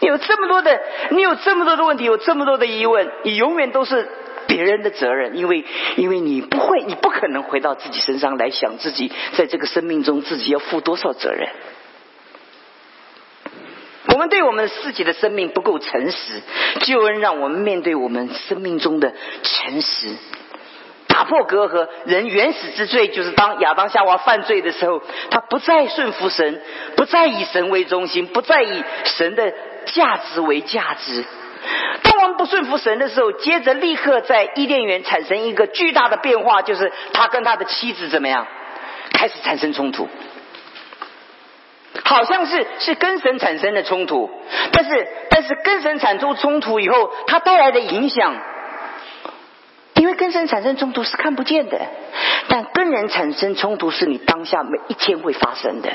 [0.00, 0.80] 你有这么多的，
[1.10, 4.08] 你有这么多的问题，有这么多的疑问，你永远都是
[4.46, 5.64] 别人的责任，因为
[5.96, 11.48] 因为你不会，你不可能回到自己身上来想自己在这个生命中自己要负多少责任。
[14.12, 16.40] 我们对我们自己的生命不够诚实，
[16.80, 20.14] 救恩让我们面对我们生命中的诚实，
[21.08, 21.88] 打破隔阂。
[22.06, 26.62] 人原始之罪就是当亚当夏娃犯罪的时候，他不再顺服神，
[26.96, 29.52] 不再以神为中心，不再以神的。
[29.92, 31.24] 价值为价值。
[32.02, 38.46] 当我们不顺服神的时候，接着立刻在伊甸园产生一个巨大的变化，就是他跟他的妻子怎么样，
[39.12, 40.08] 开始产生冲突。
[42.04, 44.30] 好像是是跟神产生的冲突，
[44.72, 48.36] 但是但是跟神产生冲突以后，它带来的影响
[49.94, 51.80] 因为跟神产生冲突是看不见的，
[52.46, 55.90] 但跟人产生冲突是你当下每一天会发生的。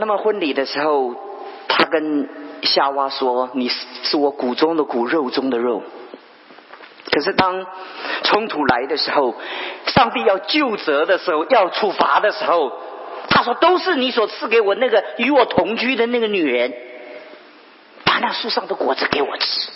[0.00, 1.14] 那么婚礼的时候，
[1.68, 2.26] 他跟
[2.62, 5.82] 夏娃说：“你是我骨中的骨，肉中的肉。”
[7.12, 7.66] 可是当
[8.22, 9.34] 冲突来的时候，
[9.86, 12.72] 上帝要救责的时候，要处罚的时候，
[13.28, 16.72] 他说：“都是你所赐给我那个与我同居的那个女人，
[18.04, 19.70] 把那树上的果子给我吃。”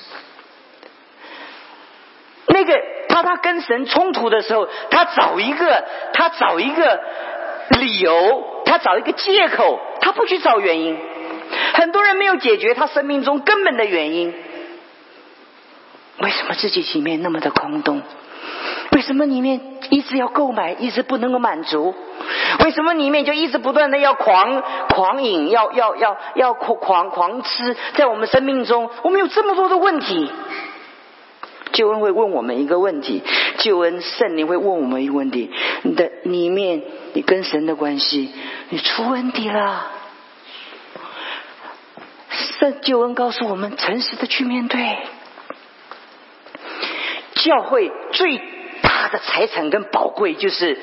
[2.48, 5.84] 那个他他跟神冲突的时候，他找一个
[6.14, 7.00] 他找一个
[7.78, 10.96] 理由，他找一个借口，他不去找原因。
[11.74, 14.34] 很多人没有解决他生命中根本的原因。
[16.20, 18.02] 为什么自己里面那么的空洞？
[18.92, 21.94] 为什么里面一直要购买，一直不能够满足？
[22.64, 27.76] 为什么里面就一直不断的要狂狂饮，要要要要狂狂狂吃？
[27.94, 30.30] 在我们生命中，我们有这么多的问题。
[31.74, 33.22] 救恩会问我们一个问题，
[33.58, 35.50] 救恩圣灵会问我们一个问题：
[35.82, 36.82] 你的里面，
[37.12, 38.30] 你跟神的关系，
[38.70, 39.90] 你出问题了。
[42.58, 44.98] 圣救恩告诉我们，诚实的去面对。
[47.34, 48.38] 教会最
[48.80, 50.78] 大的财产跟宝贵，就是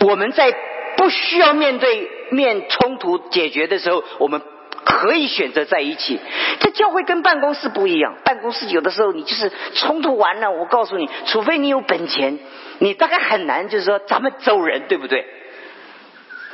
[0.00, 0.52] 我们在
[0.96, 4.42] 不需要面对面冲突解决的时候，我们
[4.84, 6.20] 可以选择在一起。
[6.60, 12.38] 这教会跟办公室不一样，办公室有的时候你就是冲突完了，我告诉你，除非你有本钱，
[12.78, 15.26] 你大概很难就是说咱们走人，对不对？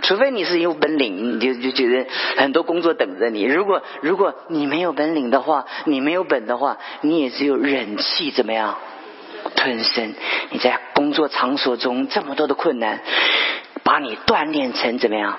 [0.02, 3.42] 除非你是有本领，你就就觉得很多工作等着你。
[3.44, 8.78] 如果如果你没有本领的话，你没有本的话，你也只有忍气，怎么样？
[9.56, 10.14] 吞声，
[10.50, 13.00] 你在工作场所中这么多的困难，
[13.82, 15.38] 把你锻炼成怎么样？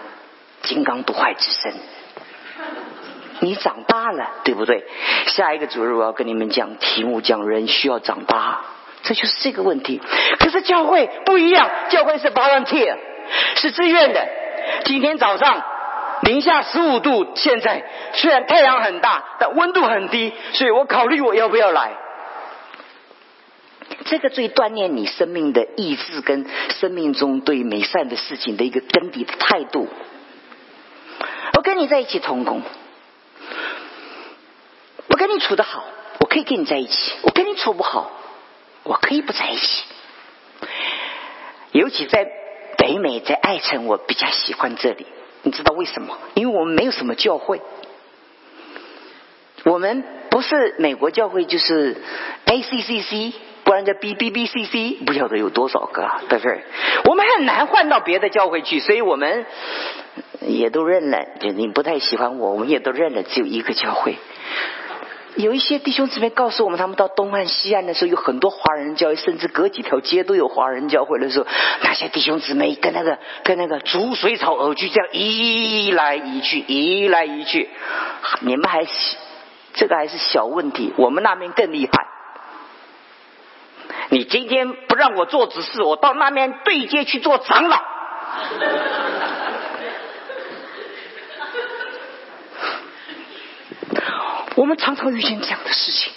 [0.61, 1.73] 金刚不坏之身。
[3.41, 4.85] 你长大了，对不对？
[5.25, 8.61] 下一个主日我要跟你们讲题目，讲人需要长大，
[9.03, 9.99] 这就是这个问题。
[10.39, 12.97] 可是教会不一样，教会是 volunteer，
[13.55, 14.27] 是自愿的。
[14.85, 15.63] 今天早上
[16.21, 21.93] 零下十五度，现在虽然太阳很大，但温度很低，所以我考虑我要不要来。
[24.05, 29.87] 这个最锻炼你生命的意志跟生命中对美善的事情的一个根底的态度。
[31.55, 32.61] 我跟你在一起同工，
[35.27, 35.83] 跟你处的好，
[36.19, 38.11] 我可以跟你在一起；我跟你处不好，
[38.83, 39.83] 我可以不在一起。
[41.71, 42.27] 尤其在
[42.77, 45.05] 北美，在爱城，我比较喜欢这里。
[45.43, 46.17] 你知道为什么？
[46.33, 47.61] 因为我们没有什么教会，
[49.63, 52.01] 我们不是美国教会，就是
[52.45, 53.33] ACCC。
[53.63, 56.63] 不然叫 B B B C C，不晓得有多少个，对不对？
[57.05, 59.45] 我们很难换到别的教会去，所以我们
[60.41, 61.19] 也都认了。
[61.39, 64.17] 就你不太喜欢我，我们也都认了，只有一个教会。
[65.35, 71.47] 有一些弟兄姊妹告诉我们，他们到东岸、西岸的时候，有很多华人教会，甚至隔几条街都有华人教会的时候，
[71.81, 77.69] 那些弟兄姊妹跟那个跟那个逐水草而居，这样移来移去，移来移去。
[78.41, 78.85] 你们还
[79.73, 82.07] 这个还是小问题，我们那边更厉害。
[84.09, 87.81] 你今天不让我做指示，我到那边对接去做长老。
[94.61, 96.13] 我们常常遇见这样的事情。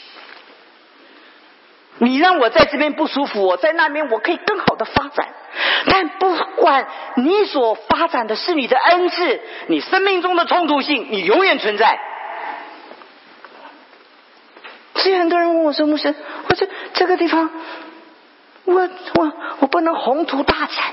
[1.97, 5.29] 你让我在这边不舒服，我在那边我可以更好的发展。
[5.87, 11.99] 但不管你所发展的是你的恩赐，你生命中的冲突性，你永远存在。
[14.97, 16.15] 所以很多人问我说：“牧师，
[16.49, 17.51] 我说这个地方。”
[18.67, 20.85] 我我我不能宏图大展，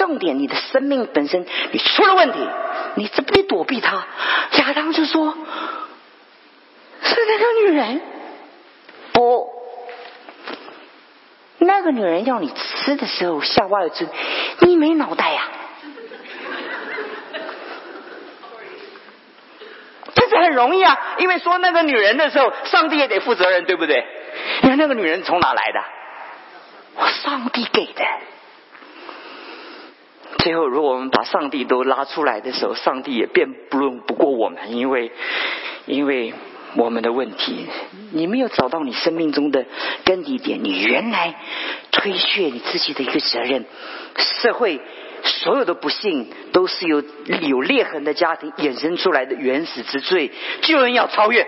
[0.00, 2.38] 重点你的生命本身你出了问题，
[2.94, 4.06] 你怎么躲避他？
[4.56, 5.34] 亚当就说
[7.04, 8.00] ：“是那个女人，
[9.12, 9.46] 不，
[11.58, 14.08] 那个女人要你吃的时候，夏娃有吃，
[14.60, 15.48] 你没脑袋呀？
[20.14, 24.02] 这是很容易啊，因为说那个女人的时候，上帝也得负责任，对不对？”
[24.62, 25.84] 你看那个女人从哪来的？
[26.96, 28.02] 我上帝给的。
[30.42, 35.12] 最后，如果我们把上帝都拉出来的时候，上帝也辩不论不过我们，因为
[35.86, 36.32] 因为
[36.76, 37.66] 我们的问题，
[38.12, 39.66] 你没有找到你生命中的
[40.04, 41.34] 根底点，你原来
[41.90, 43.64] 推卸你自己的一个责任。
[44.16, 44.80] 社会
[45.22, 47.02] 所有的不幸，都是由
[47.42, 50.30] 有裂痕的家庭衍生出来的原始之罪，
[50.62, 51.46] 救人要超越。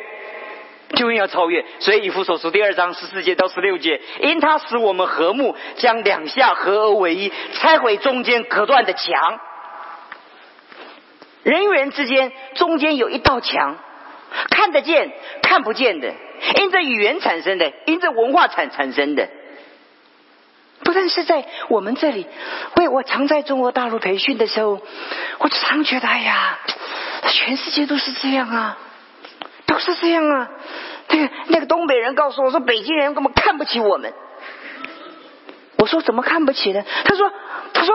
[0.95, 9.41] 就要超越，所以以弗所书第二章十四节到十六节，因他使我们和睦，将两下合而为一，拆毁中间隔断的墙。
[11.43, 13.77] 人与人之间中间有一道墙，
[14.51, 16.15] 看得见、看不见的，
[16.61, 19.29] 因着语言产生的，因着文化产产生的。
[20.85, 22.27] 不但是在我们这里，
[22.77, 24.81] 为我常在中国大陆培训的时候，
[25.39, 26.59] 我常觉得，哎呀，
[27.29, 28.79] 全世界都是这样啊，
[29.83, 30.51] 是这样啊。
[31.09, 34.13] 那个那个东北人告诉我说，北京人根本看不起我们。
[35.79, 36.83] 我说怎么看不起呢？
[37.05, 37.31] 他说，
[37.73, 37.95] 他说。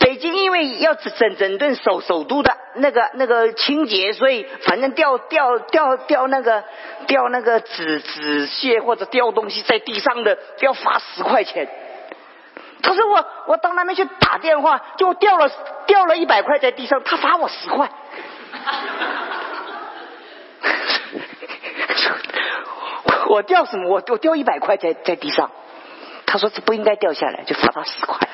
[0.00, 6.62] 北京因为要整整顿首首都的那个那个清洁，所以反正掉掉掉掉那个
[7.08, 11.68] 掉那个纸纸屑或者掉东西在地上的要罚十块钱。
[12.80, 15.50] 他说我我到那边去打电话，就掉了
[15.86, 17.90] 掉了一百块在地上，他罚我十块。
[23.28, 23.88] 我掉什么？
[23.88, 25.50] 我我掉一百块在在地上。
[26.26, 28.28] 他说这不应该掉下来，就罚他十块。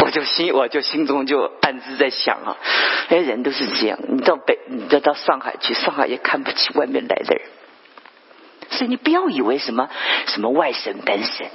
[0.00, 2.58] 我就心，我就心中就暗自在想啊，
[3.08, 3.98] 哎，人都是这样。
[4.06, 7.46] 你到北，你再到上海去，上海也看不起外面来的人。
[8.70, 9.88] 所以你不要以为什么
[10.26, 11.46] 什么外省本省，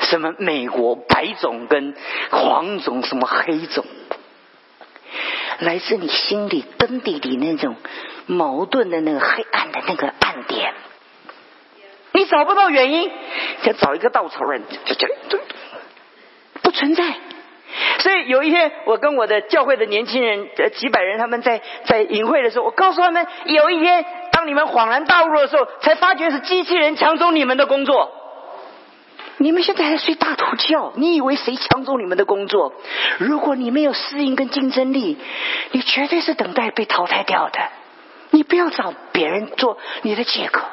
[0.00, 1.94] 什么美国白种跟
[2.30, 3.84] 黄种，什么黑种，
[5.60, 7.76] 来自你心里根底里那种
[8.26, 10.74] 矛盾的那个黑暗的那个暗点。
[12.12, 13.10] 你找不到原因，
[13.62, 15.38] 就找一个稻草人，就就就。
[16.62, 17.04] 不存在，
[18.00, 28.10] 所以有一天，我跟我的教会的年轻人，呃，几百人，他们在在营会的时候，我告诉他们，有一天，当你们恍然大悟的时候，才发觉是机器人抢走你们的工作。
[29.38, 32.72] 你们现在还睡大头觉，你以为谁抢走你们的工作？
[33.18, 35.18] 如果你没有适应跟竞争力，
[35.72, 37.58] 你绝对是等待被淘汰掉的。
[38.30, 40.66] 你不要找别人做你的借口。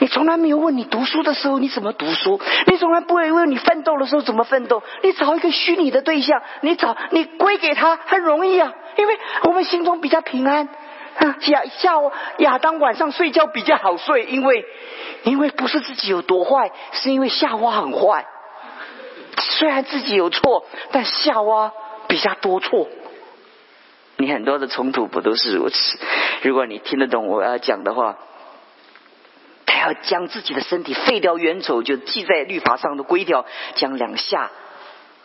[0.00, 4.82] 你从来没有问你读书的时候你怎么读书，你从来不会问你奋斗的时候怎么奋斗。
[5.02, 10.68] 你找一个虚拟的对象，你找你归给他很容易啊，因为我们心中比较平安。
[11.46, 11.92] 亚夏
[12.38, 14.64] 亚当晚上睡觉比较好睡，因为
[15.24, 18.26] 因为不是自己有多坏，是因为夏娃很坏。
[19.38, 21.72] 虽然自己有错，但夏娃
[22.08, 22.88] 比较多错。
[24.16, 25.98] 你很多的冲突不都是如此？
[26.42, 28.16] 如果你听得懂我要讲的话。
[29.64, 34.50] 他要将自己的身体废掉冤仇，就记在律法上的规条，将两下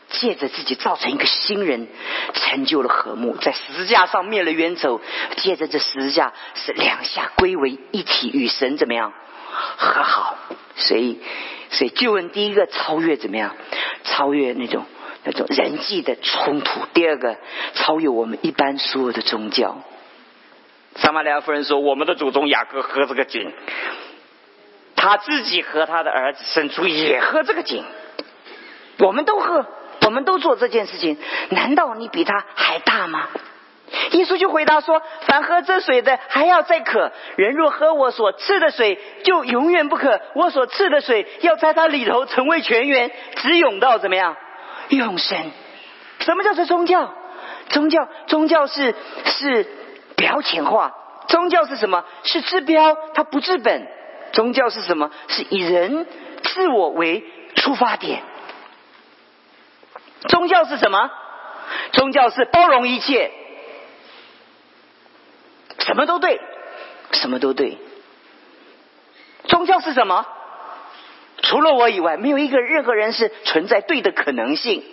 [0.09, 1.87] 借着自己造成一个新人，
[2.33, 5.01] 成就了和睦，在十字架上灭了冤仇，
[5.37, 9.13] 借着这十字架是两下归为一体，与神怎么样
[9.49, 10.37] 和好？
[10.75, 11.19] 所以，
[11.71, 13.55] 所以就问第一个超越怎么样？
[14.03, 14.85] 超越那种
[15.23, 16.85] 那种人际的冲突。
[16.93, 17.37] 第二个
[17.73, 19.83] 超越我们一般所有的宗教。
[20.95, 23.51] 撒玛利亚夫人说：“我们的祖宗雅各喝这个井。”
[24.95, 27.85] 他自己和他的儿子生出也喝这个井，
[28.97, 29.67] 我们都喝，
[30.07, 31.17] 我们都做这件事情，
[31.49, 33.27] 难道你比他还大吗？
[34.11, 40.21] 耶稣就回答说：“凡喝这水的还要再渴，人若喝我所赐的水，就永远不渴。
[40.33, 44.37] 我所赐的水要在它里头成为泉源，直涌到怎么样？
[44.87, 45.37] 永生。
[46.19, 47.13] 什么叫做宗教？
[47.67, 49.67] 宗教，宗教是是
[50.15, 50.93] 表浅化。
[51.27, 52.05] 宗教是什么？
[52.23, 53.85] 是治标，它不治本。”
[54.31, 55.11] 宗教是什么？
[55.27, 56.07] 是以人
[56.43, 58.21] 自我为出发点。
[60.27, 61.11] 宗教是什么？
[61.91, 63.31] 宗教是包容一切，
[65.79, 66.39] 什么都对，
[67.11, 67.77] 什么都对。
[69.45, 70.25] 宗教是什么？
[71.43, 74.83] 除了我以外，没有一个任何人是存在对的可能性。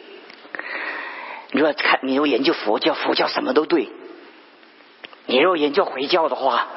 [1.52, 3.88] 你说看，你若研究佛教，佛教什么都对；
[5.26, 6.68] 你若研究回教的话，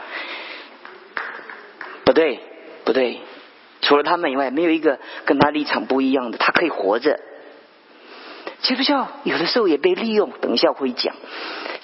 [2.03, 2.39] 不对。
[2.85, 3.19] 不对，
[3.81, 7.19] 除了他们以外，没有一个跟他立场不一样的，他可以活着。
[8.61, 11.15] 基督教有的时候也被利用，等一下会讲。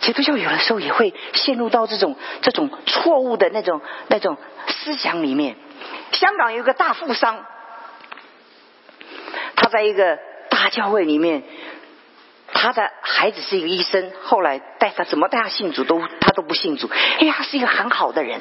[0.02, 5.56] 基督教有的时候也会陷入到这种这种错误的那种那种思想里面。
[6.12, 7.46] 香港有一个大富商，
[9.56, 10.18] 他在一个
[10.50, 11.44] 大教会里面。
[12.64, 16.90] 他的孩子是一个医生，后来带他怎么带他信主都他都不信主。
[17.20, 18.40] 哎呀，是一个很好的人。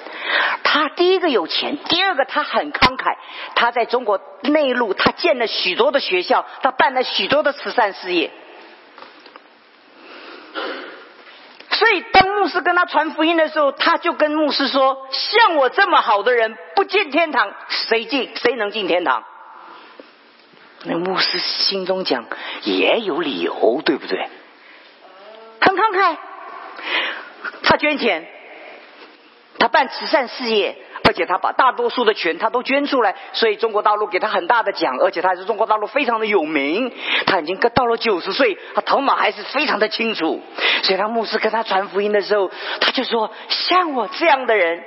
[0.63, 3.17] 他第一个有钱，第二个他很慷慨。
[3.57, 8.31] 他在中国内陆，他建了许多的学校，他办了许多的慈善事业。
[11.71, 18.31] 所以当牧师跟他传福音的时候，他就跟牧师说：“像我这么好的人，不进天堂，谁进？
[18.37, 19.25] 谁能进天堂？”
[20.85, 22.25] 那牧师心中讲
[22.63, 24.29] 也有理由，对不对？
[25.61, 26.17] 很慷慨，
[27.63, 28.27] 他捐钱，
[29.59, 36.93] 他办慈善事业，而且他把大多数的权他都捐出来，所以中国大陆给他很大的奖，而且他还是中国大陆非常的有名。
[37.27, 40.43] 他已经到了九十岁，他头脑还是非常的清楚。
[40.83, 42.51] 所以当牧师跟他传福音的时候，
[42.81, 44.83] 他就说：“像我这样的人，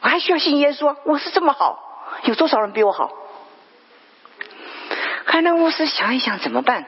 [0.00, 0.96] 我还需要信耶稣？
[1.04, 1.89] 我是这么好，
[2.24, 3.12] 有多少人比我好？”
[5.26, 6.86] 看那牧师想一想怎么办？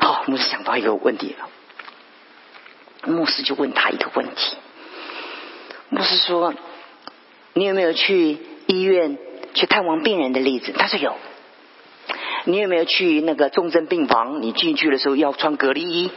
[0.00, 1.48] 好，牧师想到一个问题了。
[3.10, 4.56] 牧师就问他一个问题。
[5.88, 6.54] 牧师说
[7.54, 9.16] ：“你有没有去医院
[9.54, 11.16] 去探望病人的例子？”他说有。
[12.44, 14.42] 你有没有去那个重症病房？
[14.42, 16.10] 你进去的时候要穿隔离衣，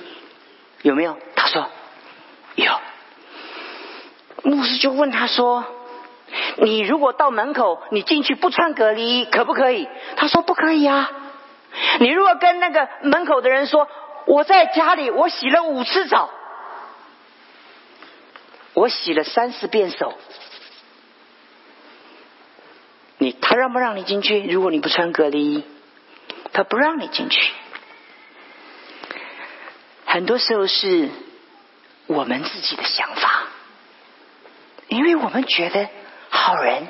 [0.83, 1.17] 有没有？
[1.35, 1.69] 他说
[2.55, 2.71] 有。
[4.43, 5.65] 牧师就问他说
[6.57, 11.11] ：“你如果到门口，你进去不穿隔离衣，可不可以？”他说：“不可以啊。”
[11.99, 13.87] 你如果跟那个门口的人说
[14.25, 16.29] ：“我在家里，我洗了五次澡。”
[18.75, 20.13] 我洗了三四遍手，
[23.17, 24.41] 你他让不让你进去？
[24.47, 25.63] 如果你不穿隔离衣，
[26.53, 27.51] 他不让你进去。
[30.05, 31.09] 很多时候是
[32.07, 33.47] 我们自己的想法，
[34.87, 35.89] 因为我们觉得
[36.49, 36.87] 好人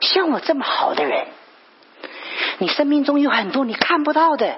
[0.00, 1.26] 像我这么好的人，
[2.58, 4.56] 你生命中有很多你看不到的，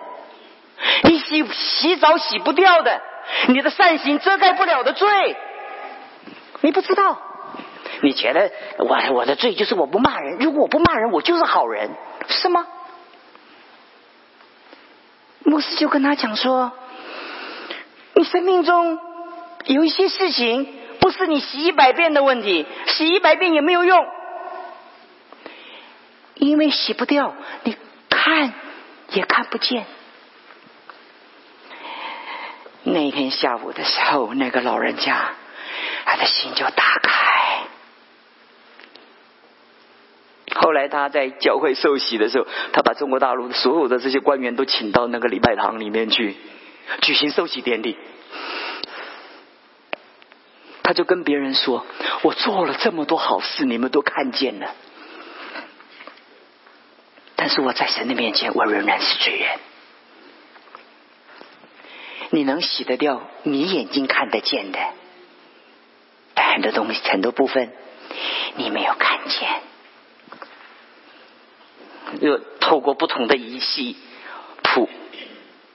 [1.05, 3.03] 你洗洗澡洗不掉的，
[3.49, 5.37] 你的善行遮盖不了的罪。
[6.63, 7.21] 你不知道，
[8.01, 10.39] 你觉得我我的罪就是我不骂人。
[10.39, 11.91] 如果我不骂人，我就是好人，
[12.29, 12.67] 是吗？
[15.45, 16.73] 牧师就跟他讲说
[18.15, 18.99] ：“你生命中
[19.67, 20.67] 有一些事情，
[20.99, 24.07] 不是你洗一百遍的问题，洗一百遍也没有用，
[26.51, 27.35] 因为洗不掉，
[27.65, 27.77] 你
[28.09, 28.53] 看
[29.11, 29.87] 也看不见。”
[32.83, 35.33] 那天下午的时候，那个老人家。
[36.03, 37.63] 他的心就打开。
[40.57, 46.35] 后来他在教会受洗的时候，他把中国大陆所有的这些官员都请到那个礼拜堂里面去
[47.03, 47.97] 举行受洗典礼。
[50.83, 51.87] 他就跟别人说
[52.23, 54.75] ：“我做了这么多好事，你们都看见了。
[57.43, 59.59] 但是我在神的面前，我仍然是罪人。
[62.29, 64.79] 你能洗得掉你眼睛看得见的？”
[66.37, 67.73] 很多东西，很多部分
[68.57, 69.49] 你没有看见，
[72.21, 73.97] 又透过不同的仪器
[74.63, 74.91] 谱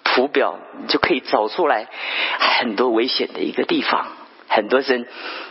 [0.03, 1.87] 谱表，你就可以找出来
[2.59, 4.11] 很多危险的一个地方。
[4.55, 5.05] 很多人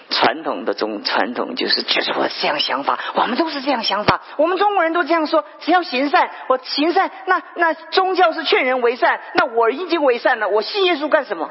[0.08, 11.50] 传统的中传统就是就是我这样想法，我们都是这样想法，我们中国人都这样说，只要行善，我行善，那那宗教是劝人为善，那我已经为善了，我信耶稣干什么？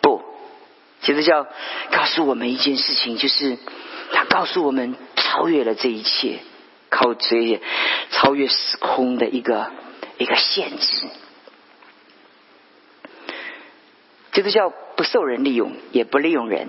[0.00, 0.22] 不
[1.00, 1.44] 基督教
[1.90, 3.58] 告诉我们一件事情，就是
[4.12, 6.38] 他告诉我们超越了这一切，
[6.88, 7.60] 靠这些
[8.10, 9.72] 超越时空的一个
[10.18, 11.08] 一个限制。
[14.30, 16.68] 基督教不受人利用，也不利用人。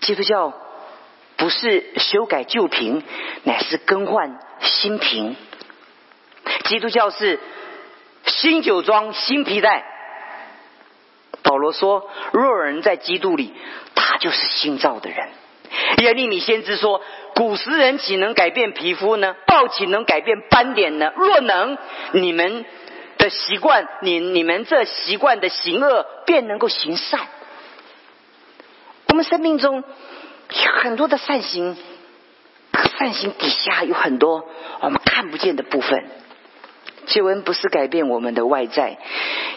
[0.00, 0.54] 基督教
[1.36, 3.02] 不是修改旧瓶，
[3.44, 5.36] 乃是更换新瓶。
[6.64, 7.38] 基督教是
[8.24, 9.84] 新酒装新皮带。
[11.42, 13.54] 保罗说：“若有人在基督里，
[13.94, 15.28] 他就是新造的人。”
[15.98, 17.02] 耶利米先知说
[17.34, 19.34] ：“古时人岂能改变皮肤呢？
[19.46, 21.12] 暴岂能改变斑点呢？
[21.16, 21.78] 若能，
[22.12, 22.64] 你们
[23.18, 27.20] 的习惯，你你们这习惯的行恶，便能够行善。
[29.08, 29.84] 我们生命中
[30.80, 31.76] 很多的善行，
[32.98, 34.48] 善行底下有很多
[34.80, 36.10] 我们看不见的部分。”
[37.08, 38.98] 救恩不是改变我们的外在。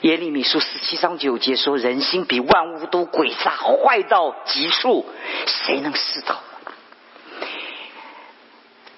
[0.03, 5.05] 耶利米书十七章九节说：“人心比万物都诡诈，坏到极处，
[5.45, 6.39] 谁能知道？”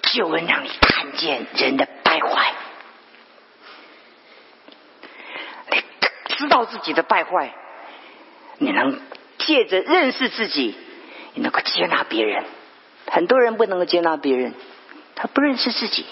[0.02, 2.52] 救恩让你看见人的败坏，
[5.72, 5.82] 你
[6.36, 7.52] 知道自己的败坏，
[8.58, 9.00] 你能
[9.38, 10.76] 借着认识自己，
[11.34, 12.44] 你能够接纳别人。
[13.10, 14.54] 很多人不能够接纳别人，
[15.16, 16.06] 他不认识自己。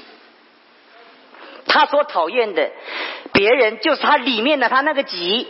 [1.69, 2.73] 他所讨厌的
[3.33, 5.47] 别人，就是他里面的他那个己，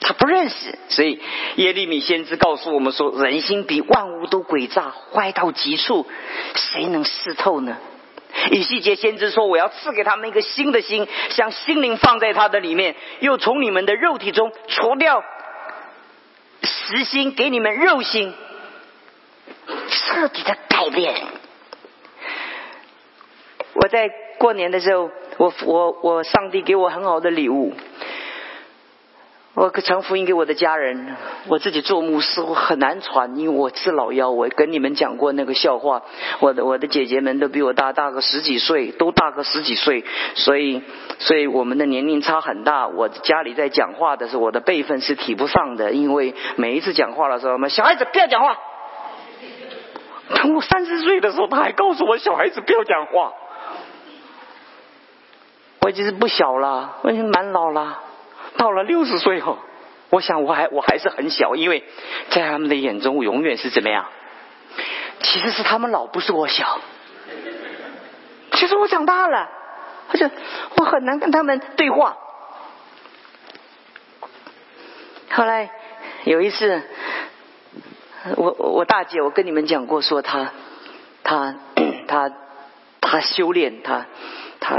[0.00, 0.78] 他不认识。
[0.88, 1.20] 所以
[1.56, 6.06] 耶利米先知告诉我们说：“人心比万物都诡诈，坏到极处，
[6.54, 7.76] 谁能识透呢？”
[8.50, 15.24] 以细节先知说：“我要赐给他们一个新的心，将心灵放在他的里面，又从你们的肉体中除掉
[16.62, 18.34] 实心，给你们肉心，
[19.88, 21.14] 彻底的改变。”
[23.74, 24.10] 我在。
[24.36, 27.72] 过年的时候，我我我上帝给我很好的礼物。
[29.54, 31.14] 我传福音给我的家人，
[31.46, 34.28] 我自己做牧师，我很难传，因为我是老幺。
[34.28, 36.02] 我跟你们讲过那个笑话，
[36.40, 40.82] 我的我的姐姐们都比我大大个十几岁，都大个十几岁，所以
[41.20, 42.88] 所以我们的年龄差很大。
[42.88, 48.58] 我家里在讲话的时候，我的辈分是提不上的，因为每一次讲话的时候，我们小孩子不要讲话。
[50.30, 53.32] 等我三十岁的时候，他还告诉我小孩子不要讲话。
[55.82, 58.00] 我已经是不小了，我已经蛮老了。
[58.56, 59.58] 到了六十岁后，
[60.10, 61.84] 我想我还我还是很小，因为
[62.30, 64.06] 在他们的眼中，我永远是怎么样？
[65.20, 66.80] 其实是他们老，不是我小。
[68.52, 69.48] 其实我长大了，
[70.10, 70.30] 而且
[70.76, 72.16] 我很难跟他们对话。
[75.30, 75.70] 后来
[76.24, 76.82] 有一次，
[78.36, 80.52] 我我大姐，我跟你们讲过，说她
[81.24, 81.56] 她
[82.06, 82.30] 她
[83.00, 84.06] 她修炼，她
[84.60, 84.78] 她。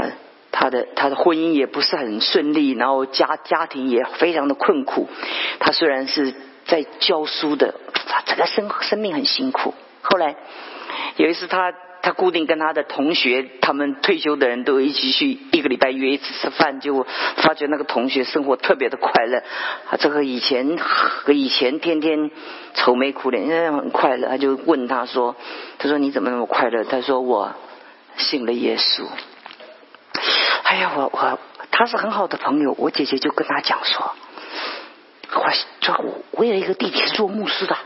[0.58, 5.06] 他的他的婚姻也不是很顺利，然后家家庭也非常的困苦。
[5.58, 6.32] 他虽然是
[6.64, 9.74] 在教书的，他整个生生命很辛苦。
[10.00, 10.34] 后来
[11.16, 19.42] 有一次，他他固定跟他的同学，他们退休的人都一起去一个礼拜约一次吃饭，就发觉那个同学生活特别的快乐。
[19.90, 22.30] 啊，这个以前和以前天天
[22.72, 24.26] 愁眉苦脸，现 在很快乐。
[24.28, 25.36] 他就问他说
[25.78, 27.52] ：“他说你怎么那么快乐？”他说：“我
[28.16, 29.04] 信了耶稣。”
[30.68, 31.38] 哎呀，我我
[31.70, 34.16] 他是很好的朋友，我姐姐就跟他讲说，
[35.32, 37.76] 我这我我有一个弟弟是做牧师的，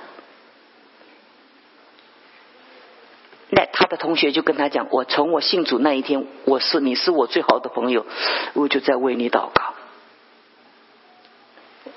[3.51, 8.07] 那他的同学就跟他讲，我从我信主那一天，我是你是我最好的朋友，
[8.55, 9.74] 我就在为你祷告。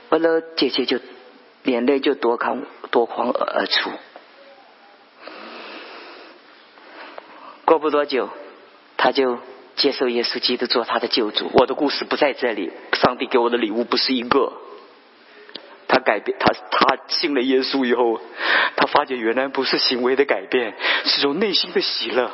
[0.09, 0.99] 完了，姐姐就
[1.63, 2.61] 眼泪就夺眶
[2.91, 3.89] 夺眶而出。
[7.63, 8.27] 过不多久，
[8.97, 9.39] 他就。
[9.83, 12.71] 接受耶稣基督做他的救主，我的故事不在这里。
[12.93, 14.53] 上帝给我的礼物不是一个，
[15.89, 18.21] 他改变他，他信了耶稣以后，
[18.77, 20.73] 他发觉原来不是行为的改变，
[21.03, 22.31] 是种内心的喜乐。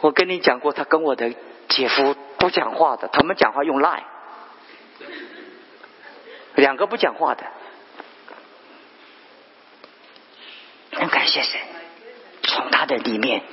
[0.00, 1.32] 我跟你讲过，他跟我的
[1.68, 4.02] 姐夫不讲话的，他们讲话用赖，
[6.56, 7.44] 两个不讲话的。
[10.94, 11.60] 很感谢神，
[12.42, 13.44] 从他的里面。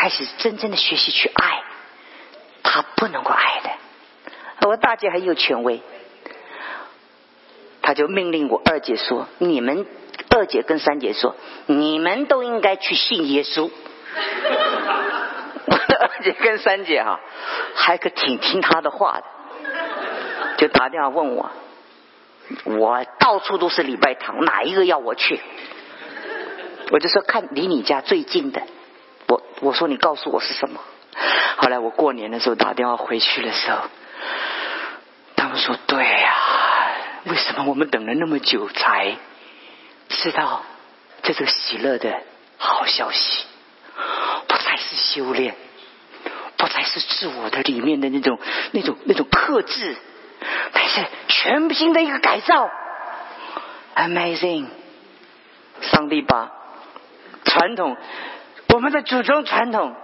[0.00, 1.62] 开始真正的学习去爱，
[2.62, 4.68] 他不能够爱的。
[4.68, 5.80] 我大姐很有权威，
[7.82, 9.86] 他就命令我二姐说：“你们
[10.30, 11.34] 二姐跟三姐说，
[11.66, 13.68] 你们都应该去信耶稣。”
[15.66, 17.18] 我的二姐跟三姐哈，
[17.74, 19.24] 还可挺听他的话的，
[20.58, 21.50] 就打电话问我，
[22.66, 25.40] 我到处都是礼拜堂，哪一个要我去？
[26.92, 28.62] 我就说看离你家最近的。
[29.28, 30.80] 我我说你告诉我是什么？
[31.58, 33.78] 后来我过年的时候打电话回去的时候，
[35.36, 36.34] 他们说对呀，
[37.24, 39.16] 为什么我们等了那么久才
[40.08, 40.62] 知道
[41.22, 42.22] 这个喜乐的
[42.56, 43.44] 好消息？
[44.46, 45.56] 不再是修炼，
[46.56, 48.38] 不再是自我的里面的那种
[48.70, 49.96] 那种那种克制，
[50.72, 52.70] 但是全新的一个改造
[53.96, 54.68] ，Amazing！
[55.82, 56.52] 上帝把
[57.44, 57.96] 传统。
[58.74, 59.94] 我们的祖宗传统，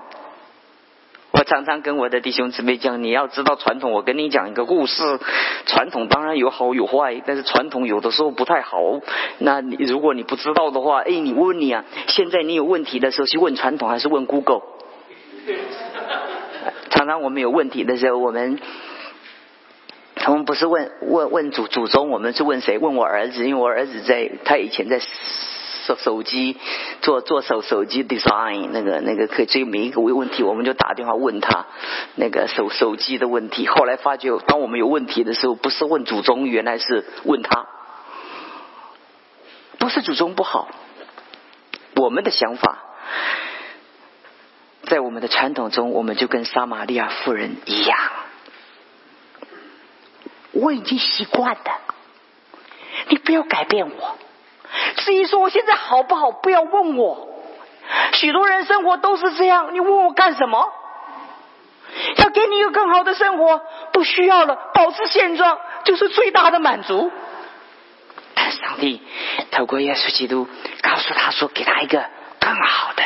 [1.32, 3.92] 我常常跟我的弟兄姊妹讲，你要知道传统。
[3.92, 5.20] 我跟你讲一个故事，
[5.66, 9.00] 传统当然有好有坏，但是传统有的时候不太好。
[9.38, 14.62] 那你如果你不知道的话，哎，你问你啊，现在你有问题的时候去问传统还是问 Google？
[16.90, 18.58] 常常我们有问题的时候，我们
[20.26, 22.78] 我们不是问问问祖祖宗，我们是问谁？
[22.78, 25.00] 问我儿子，因为我儿子在他以前在。
[25.86, 26.56] 手手机
[27.02, 31.66] 做做手手机 design 那个那个可以追每一个问问题，我们就打电话问他
[32.14, 33.66] 那个手手机的问题。
[33.66, 37.66] 后来发觉，当我们有问题的时候，不是问祖宗，原来是问他，
[39.78, 40.68] 不是祖宗不好。
[41.96, 42.78] 我们的想法，
[44.82, 47.98] 在我们的传统中，我们就跟撒玛利亚妇人一样，
[50.52, 51.70] 我已经习惯的，
[53.08, 54.18] 你不要改变我。
[54.96, 57.28] 至于说我现在好不好，不要问我。
[58.14, 60.72] 许多人生活都是这样，你问我干什么？
[62.16, 63.60] 要给你一个更好的生活，
[63.92, 67.12] 不需要了，保持现状就是最大的满足。
[68.34, 69.02] 但上帝
[69.50, 70.48] 透过耶稣基督
[70.80, 72.04] 告诉他说，给他一个
[72.40, 73.02] 更好的，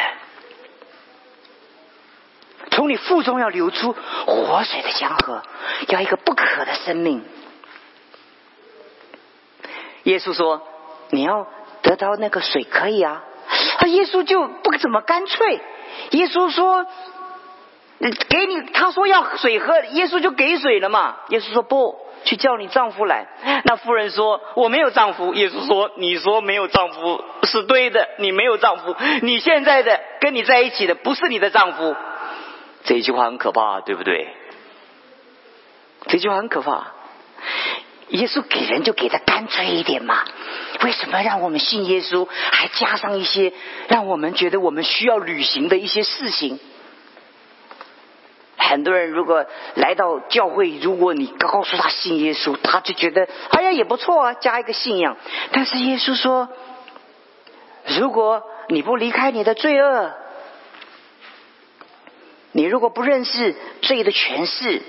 [2.71, 3.95] 从你腹中要流出
[4.27, 5.43] 活水的江河，
[5.89, 7.25] 要一个不可的生命。
[10.05, 10.63] 耶稣说，
[11.11, 11.47] 你要。
[11.89, 13.25] 得到那个水可以啊，
[13.79, 15.59] 啊，耶稣就不怎么干脆。
[16.11, 16.85] 耶稣说
[18.29, 21.17] ：“给你，他说要水喝，耶稣就给水了嘛。
[21.31, 23.27] 耶稣说不，去叫你丈夫来。
[23.65, 25.33] 那妇人说我没有丈夫。
[25.33, 31.97] 耶稣说你说没有丈夫是对的，你没有丈夫，你现在的跟你在一起的不是你的丈夫。
[32.85, 34.29] 这句话很可怕，对不对？
[36.09, 36.93] 这句话很可怕。
[38.09, 40.25] 耶稣给人就给的干脆一点嘛，
[40.83, 43.53] 为什么让我们信耶稣，还加上一些
[43.89, 46.59] 让我们觉得我们需要履行的一些事情？
[48.57, 49.47] 很多人如果
[49.77, 55.17] 来到教会，如果你告诉他信耶稣，他就觉得哎呀也不错啊，加一个信仰。
[55.53, 56.49] 但是耶稣说，
[57.87, 60.13] 如果你不离开你的罪恶，
[62.53, 64.83] 你如果不认识罪的权势，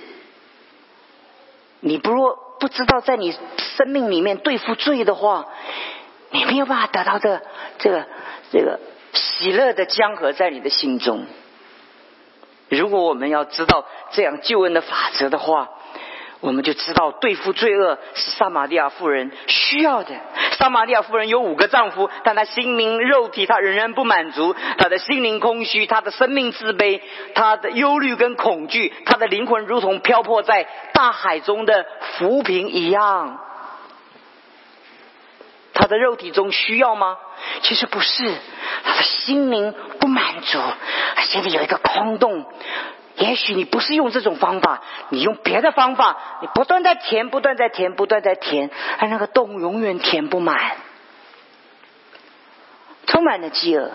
[1.79, 5.47] 你不若不知道在你生命里面对付罪的话，
[6.31, 7.41] 你没有办法得到这
[7.77, 8.05] 这个
[8.51, 8.79] 这个
[9.13, 11.25] 喜乐的江河在你的心中。
[12.67, 15.69] 如果我们要知道这样救恩的法则的话，
[16.39, 20.13] 我们就知道对付罪恶是撒玛利亚妇人需要的。
[20.59, 26.99] 撒玛利亚夫人有五个丈夫，但她心灵肉体她仍然不满足，她的心灵空虚，她的生命自卑，
[27.33, 31.85] 她的忧虑跟恐惧，她的灵魂如同漂泊在大海中的
[32.17, 33.39] 浮萍一样。
[35.73, 37.17] 她的肉体中需要吗？
[37.61, 38.29] 其实不是，
[38.83, 40.59] 她的心灵不满足，
[41.21, 42.45] 心里有一个空洞。
[43.19, 50.77] 也许你不是用这种方法，你用别的方法，你不断在填，不断在填，不断在填，而那个洞永远填不满，
[53.05, 53.91] 充满了饥饿。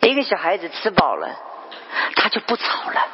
[0.00, 1.28] 一个小孩子吃饱了，
[2.16, 3.06] 他就不吵了。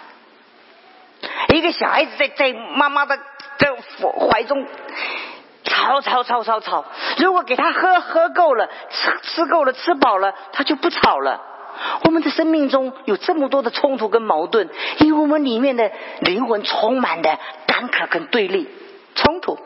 [1.54, 3.18] 一个小孩子在在妈妈的
[3.58, 3.68] 在
[4.30, 4.66] 怀中。
[5.62, 6.84] 吵吵吵吵吵！
[7.18, 11.40] 如果给他喝喝够了，吃吃够了，吃饱了，他就不吵了。
[12.04, 14.68] 我们的生命中有这么多的冲突跟矛盾，
[14.98, 18.68] 因为我们里面的灵魂充满的干渴跟对立
[19.14, 19.58] 冲突。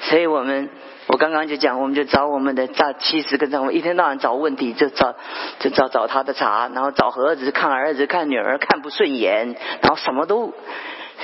[0.00, 0.70] 所以我们，
[1.08, 5.14] 我刚刚就讲，我们就找我们的丈妻子跟丈夫，一天到晚找问题，就找
[5.58, 10.54] 就找找他的茬，然后找儿子看儿子看女儿看不顺眼，然后什么都，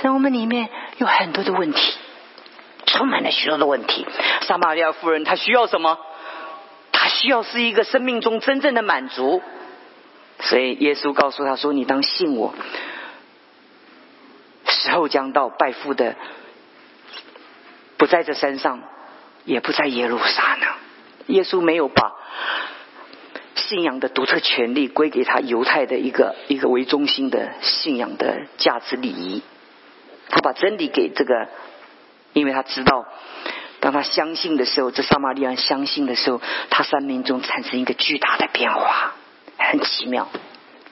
[0.03, 1.95] 在我们里面有很多的问题。
[2.85, 4.05] 充满了许多的问题。
[4.43, 5.99] 撒玛利亚夫人她需要什么？
[6.91, 9.41] 她需要是一个生命中真正的满足。
[10.43, 12.55] 所以耶稣告诉他说：“你当信我，
[14.67, 16.17] 时候将到，拜父的
[17.97, 18.83] 不在这山上，
[19.45, 20.69] 也不在耶路撒冷。”
[21.29, 22.13] 耶稣没有把
[23.55, 29.43] 信仰的独特权利归给他犹太的一个一个为中心的信仰的价值礼仪，
[30.29, 31.49] 他把真理给这个。
[32.35, 33.05] 因为他知道，
[33.81, 36.41] 当他相信的时候，这撒玛利亚相信的时候，
[36.71, 39.13] 他生命中产生一个巨大的变化，
[39.71, 40.29] 很奇妙。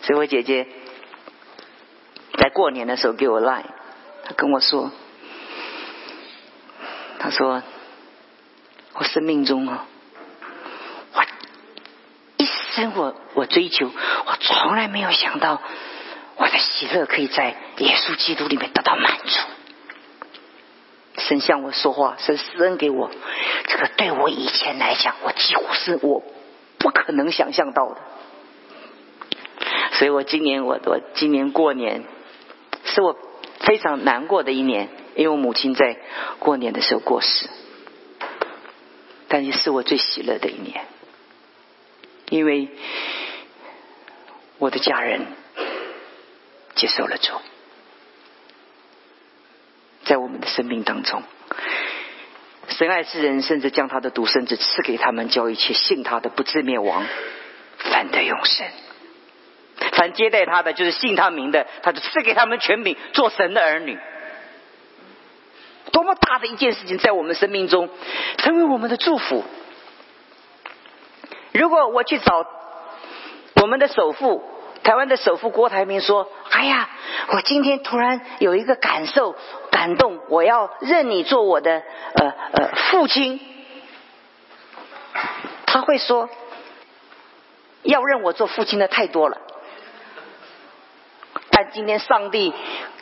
[0.02, 0.66] 所以我姐姐
[2.38, 3.64] 在过年的时候给我赖，
[4.24, 4.90] 她跟我说，
[7.18, 7.62] 她说
[8.94, 9.86] 我生命中啊，
[11.12, 11.24] 我
[12.38, 15.60] 一生我我追求，我从来没有想到
[16.36, 19.40] 我的喜乐可以在耶稣基督里面得到满足。
[21.18, 23.10] 神向我说话，神施恩给我，
[23.66, 26.22] 这个对我以前来讲，我几乎是我
[26.78, 28.00] 不可能想象到的。
[30.00, 32.04] 所以我今年我我今年过年
[32.86, 33.14] 是我
[33.60, 35.98] 非常难过的一年，因为我母亲在
[36.38, 37.50] 过年的时候过世，
[39.28, 40.86] 但也是我最喜乐的一年，
[42.30, 42.70] 因为
[44.56, 45.26] 我的家人
[46.76, 47.34] 接受了主。
[50.04, 51.22] 在我们的生命当中，
[52.68, 57.06] 神爱世人，甚至将他的独生子赐给他们，叫一切信他的不至灭亡，
[57.76, 58.66] 反得永生。
[59.92, 63.98] 凡接待他的，就是信他名的，他就赐给他们权柄，做神的儿女。
[65.92, 67.88] 多么大的一件事情，在我们生命中
[68.38, 69.44] 成为我们的祝福。
[71.52, 72.46] 如果我去找
[73.62, 74.42] 我们的首富。
[74.82, 76.88] 台湾的首富郭台铭说：“哎呀，
[77.34, 79.36] 我今天突然有一个感受，
[79.70, 81.82] 感动，我要认你做我的
[82.14, 83.38] 呃呃父亲。”
[85.66, 86.30] 他会说
[87.84, 89.36] ：“要认我做父亲的太多了。”
[91.62, 92.54] 但今天上帝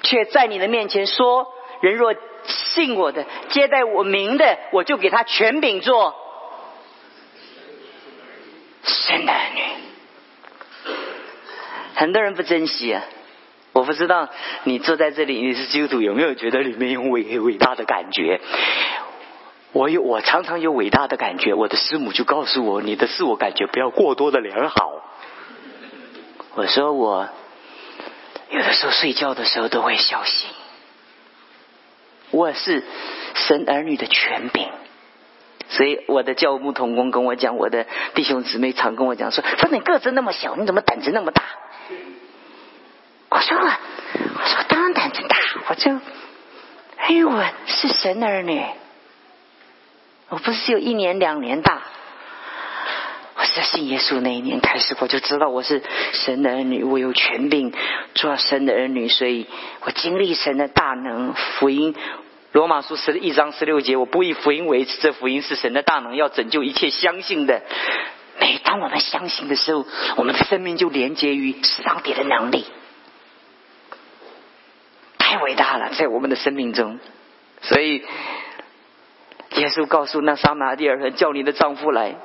[0.02, 1.46] 却在你的面前说
[1.80, 2.12] ：“人若
[2.44, 6.16] 信我的，接待我名的，我就给他权柄做
[8.82, 9.60] 神的儿女。”
[11.94, 13.04] 很多人不珍惜啊！
[13.74, 14.28] 我不知道
[14.64, 18.40] 你坐在这里你是基督徒有没有觉得里面有伟伟大的感觉？
[19.70, 21.54] 我有，我常常有伟大的感觉。
[21.54, 24.94] 我的师母就告诉我，你的自我感觉不要过多的良好。
[26.56, 27.28] 我说我
[28.50, 30.48] 有的时候睡觉的时候都会笑醒。
[32.30, 32.82] 我是
[33.34, 34.68] 神儿女的权柄，
[35.68, 41.42] 所以我的教牧同工跟我讲，我的弟兄姊妹常跟我讲说：“说你个子那么小，你怎么胆子那么大？”
[43.30, 45.36] 我说：“我，我说当然胆子大，
[45.68, 45.92] 我就，
[46.96, 48.62] 哎，我是神儿女，
[50.28, 51.82] 我不是有一年两年大。”
[53.38, 55.80] 我是信耶稣那一年开始，我就知道我是
[56.12, 57.72] 神的儿女，我有权柄
[58.16, 59.46] 做神的儿女，所以
[59.82, 61.32] 我经历神的大能。
[61.34, 61.94] 福音
[62.50, 67.62] 罗马书十一章十六节，我不以福音为耻，这福音是神的大能，要拯救一切相信的。
[68.40, 69.86] 每当我们相信的时候，
[70.16, 72.64] 我们的生命就连接于上帝的能力，
[75.16, 76.98] 太伟大了，在我们的生命中。
[77.62, 78.04] 所以
[79.54, 82.16] 耶稣告诉那撒玛利亚人：“叫你的丈夫来。”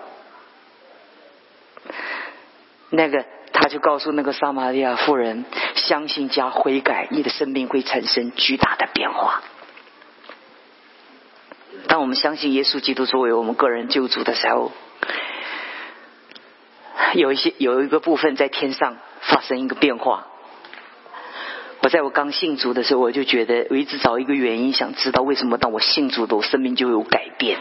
[2.96, 9.42] 那个，他就告诉那个撒玛利亚妇人：相信加悔改，你的生命会产生巨大的变化。
[11.88, 14.72] 当我们相信耶稣基督作为我们个人救主的时候，
[17.16, 20.28] 有一些有一个部分在天上发生一个变化。
[21.84, 27.60] 我在我刚信主的时候，我就觉得我一直找一个原因，想知道为什么当我信主的，我生命就有改变。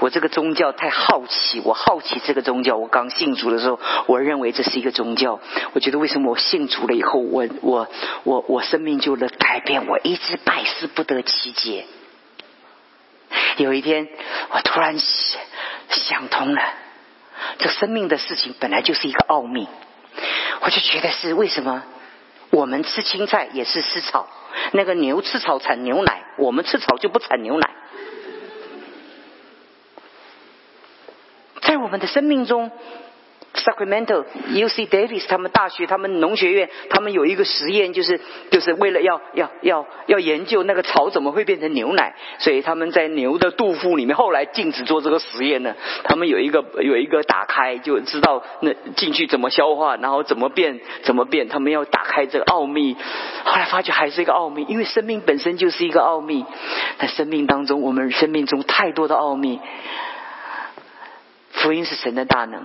[0.00, 2.76] 我这个宗教太好奇，我好奇这个宗教。
[2.76, 5.38] 我刚信主的时候，我认为这是一个宗教。
[5.74, 7.88] 我觉得为什么我信主了以后，我我
[8.24, 9.86] 我我生命就能改变？
[9.86, 11.86] 我一直百思不得其解。
[13.58, 14.08] 有一天，
[14.50, 16.62] 我突然想通了，
[17.58, 19.68] 这生命的事情本来就是一个奥秘。
[20.62, 21.84] 我就觉得是为什么？
[22.52, 24.28] 我们吃青菜也是吃草，
[24.72, 27.70] 那个牛吃草产牛奶，我们吃草就不产牛奶。
[31.62, 32.70] 在我们的生命中。
[33.54, 34.24] Sacramento
[34.54, 38.18] U C Davis 他们大学他们农学院他们有一个实验，就是
[38.50, 45.74] 就是为了要要要要研究那个草怎么会变成牛奶，所以他们在牛的肚腹里面，后来禁止做这个实验呢。
[46.04, 51.48] 他们有一个有一个打开，就知道那进去怎么消化，然后怎么变怎么变。
[51.48, 52.96] 他们要打开这个奥秘，
[53.44, 56.46] 后来发觉还是一个奥秘，因为生命本身就是一个奥秘。
[56.98, 59.60] 在生命当中，我们生命中太多的奥秘，
[61.50, 62.64] 福音是神的大能。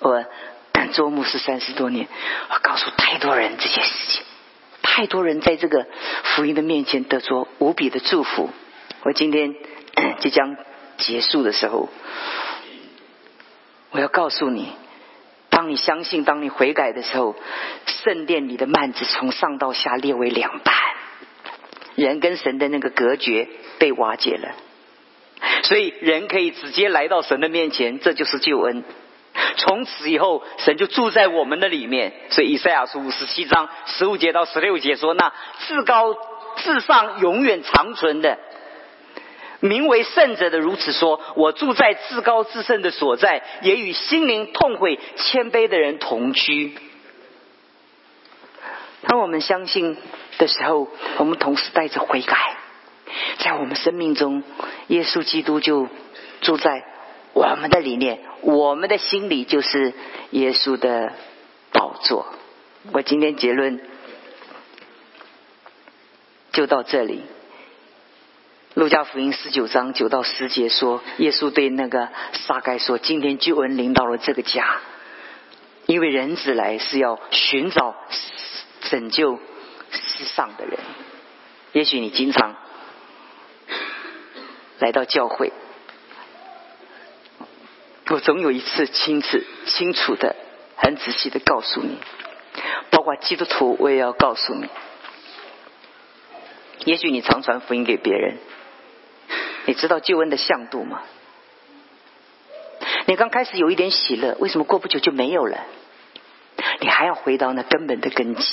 [0.00, 0.24] 我
[0.72, 2.06] 但做牧师三十多年，
[2.50, 4.22] 我告诉太多人这些事情，
[4.82, 5.86] 太多人在这个
[6.22, 8.50] 福音的面前得着无比的祝福。
[9.02, 9.54] 我今天
[10.20, 10.56] 即将
[10.98, 11.88] 结束的时候，
[13.90, 14.72] 我要告诉你，
[15.48, 17.34] 当你相信，当你悔改的时候，
[17.86, 20.74] 圣殿里的幔子从上到下裂为两半，
[21.94, 24.54] 人跟神的那个隔绝被瓦解了，
[25.62, 28.84] 所以人可以直接来到神的面前，这就是救恩。
[29.56, 32.12] 从此以后，神就住在我们的里面。
[32.30, 35.32] 所以以赛亚书五十七章十五节到十六节说：“那
[35.66, 36.14] 至高
[36.56, 38.38] 至上、永远长存的，
[39.60, 46.76] 名为圣者的如此说：我住在至高至圣的所在，也与心灵痛悔、谦卑的人同居。”
[49.08, 49.96] 当我们相信
[50.38, 50.88] 的时候，
[51.18, 52.56] 我们同时带着悔改，
[53.38, 54.42] 在我们生命中，
[54.88, 55.88] 耶稣基督就
[56.40, 56.82] 住在
[57.36, 58.20] 我们的里面。
[58.40, 59.92] 我们的心里就是
[60.30, 61.12] 耶稣的
[61.70, 62.26] 宝座。
[62.92, 63.80] 我今天结论
[66.52, 67.24] 就到这里。
[68.74, 74.80] 路加福音十九章九到十节说，耶稣对那个撒该说：“今天救恩临到了这个家，
[75.86, 77.96] 因为人子来是要寻找
[78.82, 79.38] 拯救
[79.90, 80.78] 世上的人。
[81.72, 82.54] 也许你经常
[84.78, 85.52] 来到教会。”
[88.08, 90.36] 我总有一次亲自、清楚的、
[90.76, 91.98] 很仔细的告诉你，
[92.90, 94.68] 包括基督徒，我也要告诉你。
[96.84, 98.36] 也许你常传福音给别人，
[99.64, 101.02] 你知道救恩的向度吗？
[103.06, 105.64] 你刚开始有一点喜乐，为什么过不久就没有了？
[106.78, 108.44] 你还要回到那根本的根基，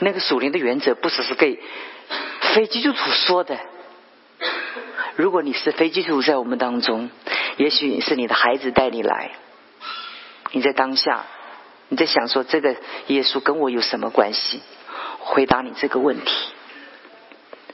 [0.00, 1.58] 那个属灵的原则，不只是给
[2.54, 3.58] 非基督徒说的。
[5.16, 7.10] 如果你是非基督徒，在我们当中。
[7.58, 9.32] 也许是你的孩子带你来，
[10.52, 11.26] 你在当下，
[11.88, 12.76] 你在想说这个
[13.08, 14.62] 耶稣跟我有什么关系？
[15.18, 16.48] 回答你这个问题，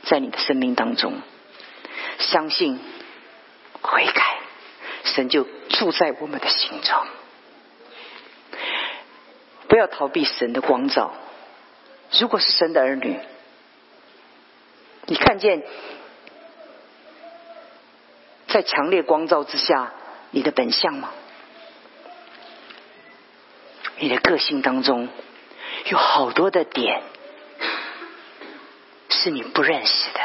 [0.05, 1.20] 在你的生命当中，
[2.18, 2.80] 相信
[3.82, 4.39] 悔改，
[5.05, 7.07] 神就住在我们的心中。
[9.68, 11.12] 不要逃避神的光照。
[12.18, 13.18] 如果是神的儿女，
[15.07, 15.62] 你看见。
[18.55, 19.92] 在强烈光照之下，
[20.30, 21.11] 你的本相吗？
[23.98, 25.09] 你的个性当中
[25.86, 27.02] 有好多的点
[29.09, 30.20] 是你不认识的。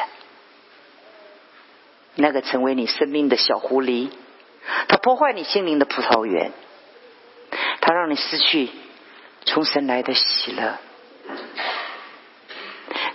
[2.14, 4.12] 那个成为你生命的小狐狸，
[4.88, 6.52] 它破坏你心灵的葡萄园，
[7.82, 8.70] 它让你失去
[9.44, 10.78] 从神来的喜乐。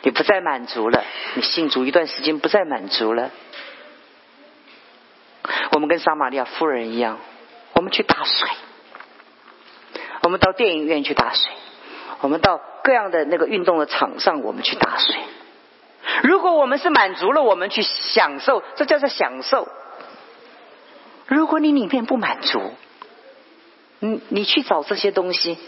[0.03, 1.05] 你不再满足了，
[1.35, 3.31] 你信主一段时间不再满足了。
[5.75, 7.19] 我们跟撒玛利亚夫人一样，
[7.75, 8.49] 我们去打水，
[10.23, 11.51] 我们到电影院去打水，
[12.21, 15.17] 我们到各样的那个运动的场上，我们去打水。
[16.23, 19.67] 如果我们是满足了，我们去享受，这叫做享受。
[21.27, 22.73] 如果你里面不满足，
[23.99, 25.59] 你你去找这些东西，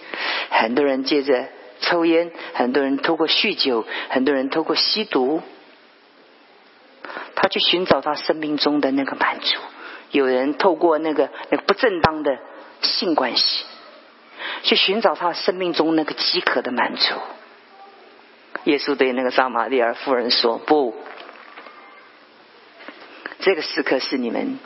[0.50, 1.48] 很多人接着
[1.80, 5.42] 抽烟，很多人透过酗酒，很多人透过吸毒，
[7.34, 9.58] 他去寻找他生命中的那个满足。
[10.16, 12.38] 有人透过那个那个不正当的
[12.80, 13.64] 性关系，
[14.62, 17.14] 去寻找他生命中那个饥渴的满足。
[18.64, 20.96] 耶稣对那个撒玛利亚妇人说：“不，
[23.40, 24.58] 这个时刻是你们，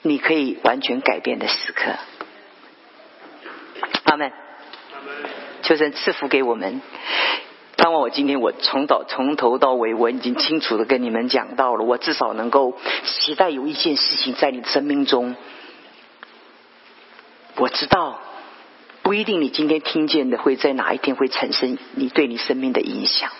[0.00, 1.92] 你可以完全改变的时刻。”
[4.04, 4.32] 阿门。
[5.62, 6.80] 求神赐福给我们。
[7.80, 15.34] 当我今天我从到从头到尾，我已经清楚的跟你们讲到了，我至少能够期待有一件事情在你的生命中，
[17.56, 18.20] 我知道。
[19.02, 23.30] 不一定你今天听见的会在哪一天会产生你对你生命的影响。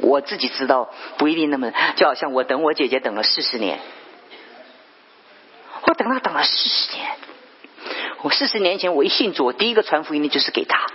[0.00, 3.78] 我自己知道不一定那么，就好像我等我姐姐等了四十年，
[5.86, 7.10] 我等她等了四十年。
[8.22, 10.86] 我四十年前我一信主，我第一个传福音的就是给她。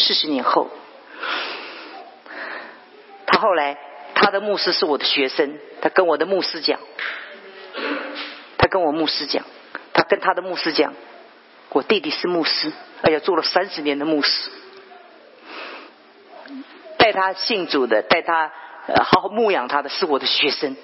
[0.00, 0.68] 四十年后，
[3.26, 3.76] 他后来
[4.14, 6.80] 他的牧师是我的学生，他跟我的牧师讲，
[8.58, 9.44] 他跟我牧师讲，
[9.92, 10.94] 他跟他的牧师讲。
[11.72, 12.72] 我弟弟是牧师，
[13.02, 14.50] 哎呀，做了三十年的牧师，
[16.96, 18.50] 带他信主的，带他
[19.04, 20.76] 好好牧养他的是我的学生，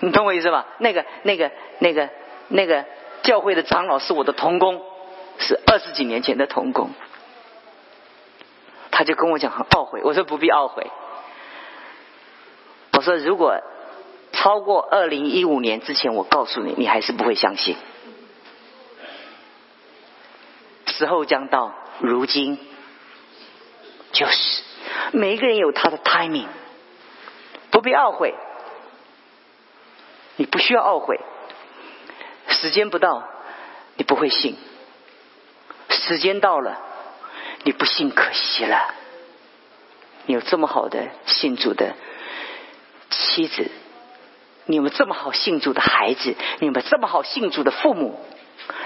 [0.00, 0.68] 你懂我意思吧？
[0.78, 2.08] 那个、那个、那个、
[2.48, 2.86] 那个
[3.22, 4.80] 教会的长老是我的童工，
[5.38, 6.88] 是二十几年前的童工，
[8.96, 10.88] 他就跟我讲很懊悔，我说不必懊悔，
[12.92, 13.60] 我说如果
[14.30, 17.76] 超过二零一五年之前，我告诉你，你还是不会相信。
[20.86, 22.56] 时候将到，如今
[24.12, 24.62] 就是
[25.10, 26.46] 每一个人有他的 timing，
[27.72, 28.32] 不必懊悔，
[30.36, 31.18] 你不需要懊悔。
[32.46, 33.24] 时间不到，
[33.96, 34.54] 你不会信；
[35.88, 36.78] 时间到了，
[37.64, 38.94] 你不信可惜了。
[40.26, 41.94] 你有这么好的信主的
[43.10, 43.70] 妻子，
[44.66, 48.18] 你有这么好信主的孩子，你有这么好信主的父母，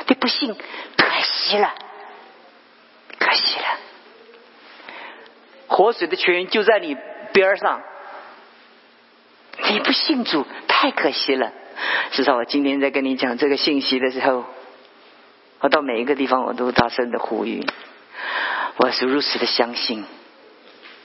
[0.07, 0.57] 你不信
[0.97, 1.75] 可惜了。
[3.21, 3.67] 可惜了，
[5.67, 6.97] 活水的泉源就在你
[7.33, 7.83] 边上，
[9.71, 11.53] 你不信主，太可惜了。
[12.13, 14.45] 至少我今天在跟你讲这个信息的时候，
[15.61, 17.67] 我到每一个地方我都大声的呼吁，
[18.79, 20.05] 我是如此的相信，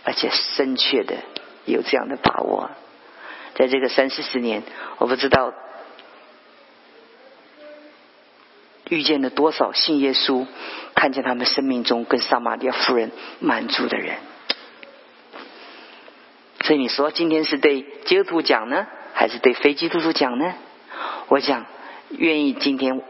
[0.03, 1.15] 而且深切的
[1.65, 2.69] 有这样的把握，
[3.55, 4.63] 在这个三四十年，
[4.99, 5.53] 我不知道。
[8.89, 10.45] 遇见了多少信耶稣、
[10.93, 14.17] 看见他们生命中跟撒玛利亚夫人满足的人？
[16.61, 20.53] 所以你说今天是对基督徒讲呢，还是对非基督徒讲呢？
[21.30, 21.65] 我讲，
[22.09, 23.01] 愿意今天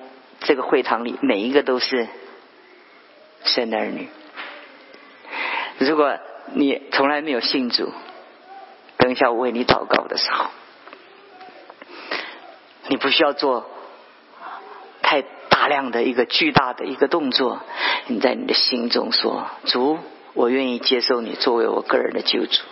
[0.42, 2.08] 这个会堂里每一个都是
[3.44, 4.08] 神的儿女。
[5.78, 6.18] 如果
[6.54, 7.92] 你从来没有信主，
[8.98, 10.46] 等一下我为你祷告的时候，
[12.88, 13.70] 你不需要做
[15.02, 15.24] 太。
[15.50, 17.62] 大量的一个巨大的一个动作，
[18.08, 19.98] 你在你的心中说：“主，
[20.34, 22.64] 我愿意接受你作为我个人的救主。”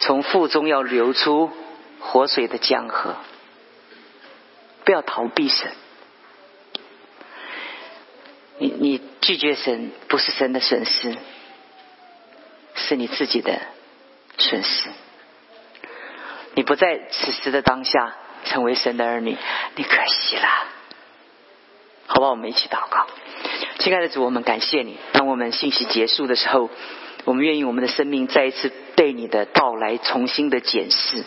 [0.00, 1.52] 从腹中要流出
[2.00, 3.14] 活水的江河，
[4.84, 5.70] 不要逃避神。
[8.58, 11.16] 你你拒绝神，不是神的损失，
[12.76, 13.60] 是你自己的
[14.38, 14.88] 损失。
[16.54, 18.14] 你不在此时的当下。
[18.44, 19.36] 成为神的儿女，
[19.74, 20.48] 你可惜了，
[22.06, 22.28] 好吧？
[22.28, 23.08] 我们一起祷告，
[23.80, 24.96] 亲爱的主，我们感谢你。
[25.10, 26.70] 当我们信息结束的时候，
[27.24, 31.24] 我们愿意我们的生命再一次被你的到来重新的检视。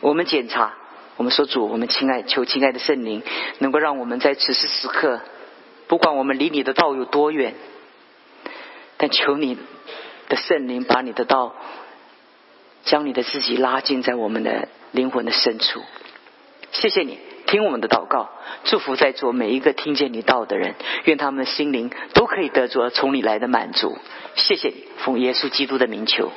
[0.00, 0.74] 我们检查，
[1.16, 3.22] 我们说主，我们亲爱求亲爱的圣灵，
[3.58, 5.22] 能够让我们在此时此刻，
[5.88, 7.54] 不管我们离你的道有多远，
[8.96, 9.56] 但求你
[10.28, 11.54] 的圣灵把你的道，
[12.84, 15.82] 将你的自己拉近在我们的灵魂的深处。
[16.72, 18.30] 谢谢你，听我们的祷告，
[18.64, 20.74] 祝福在座每一个听见你道的人，
[21.04, 23.96] 愿他们的心灵都可以得着从你来的满足。
[24.34, 26.32] 谢谢你，奉耶稣基督的名求。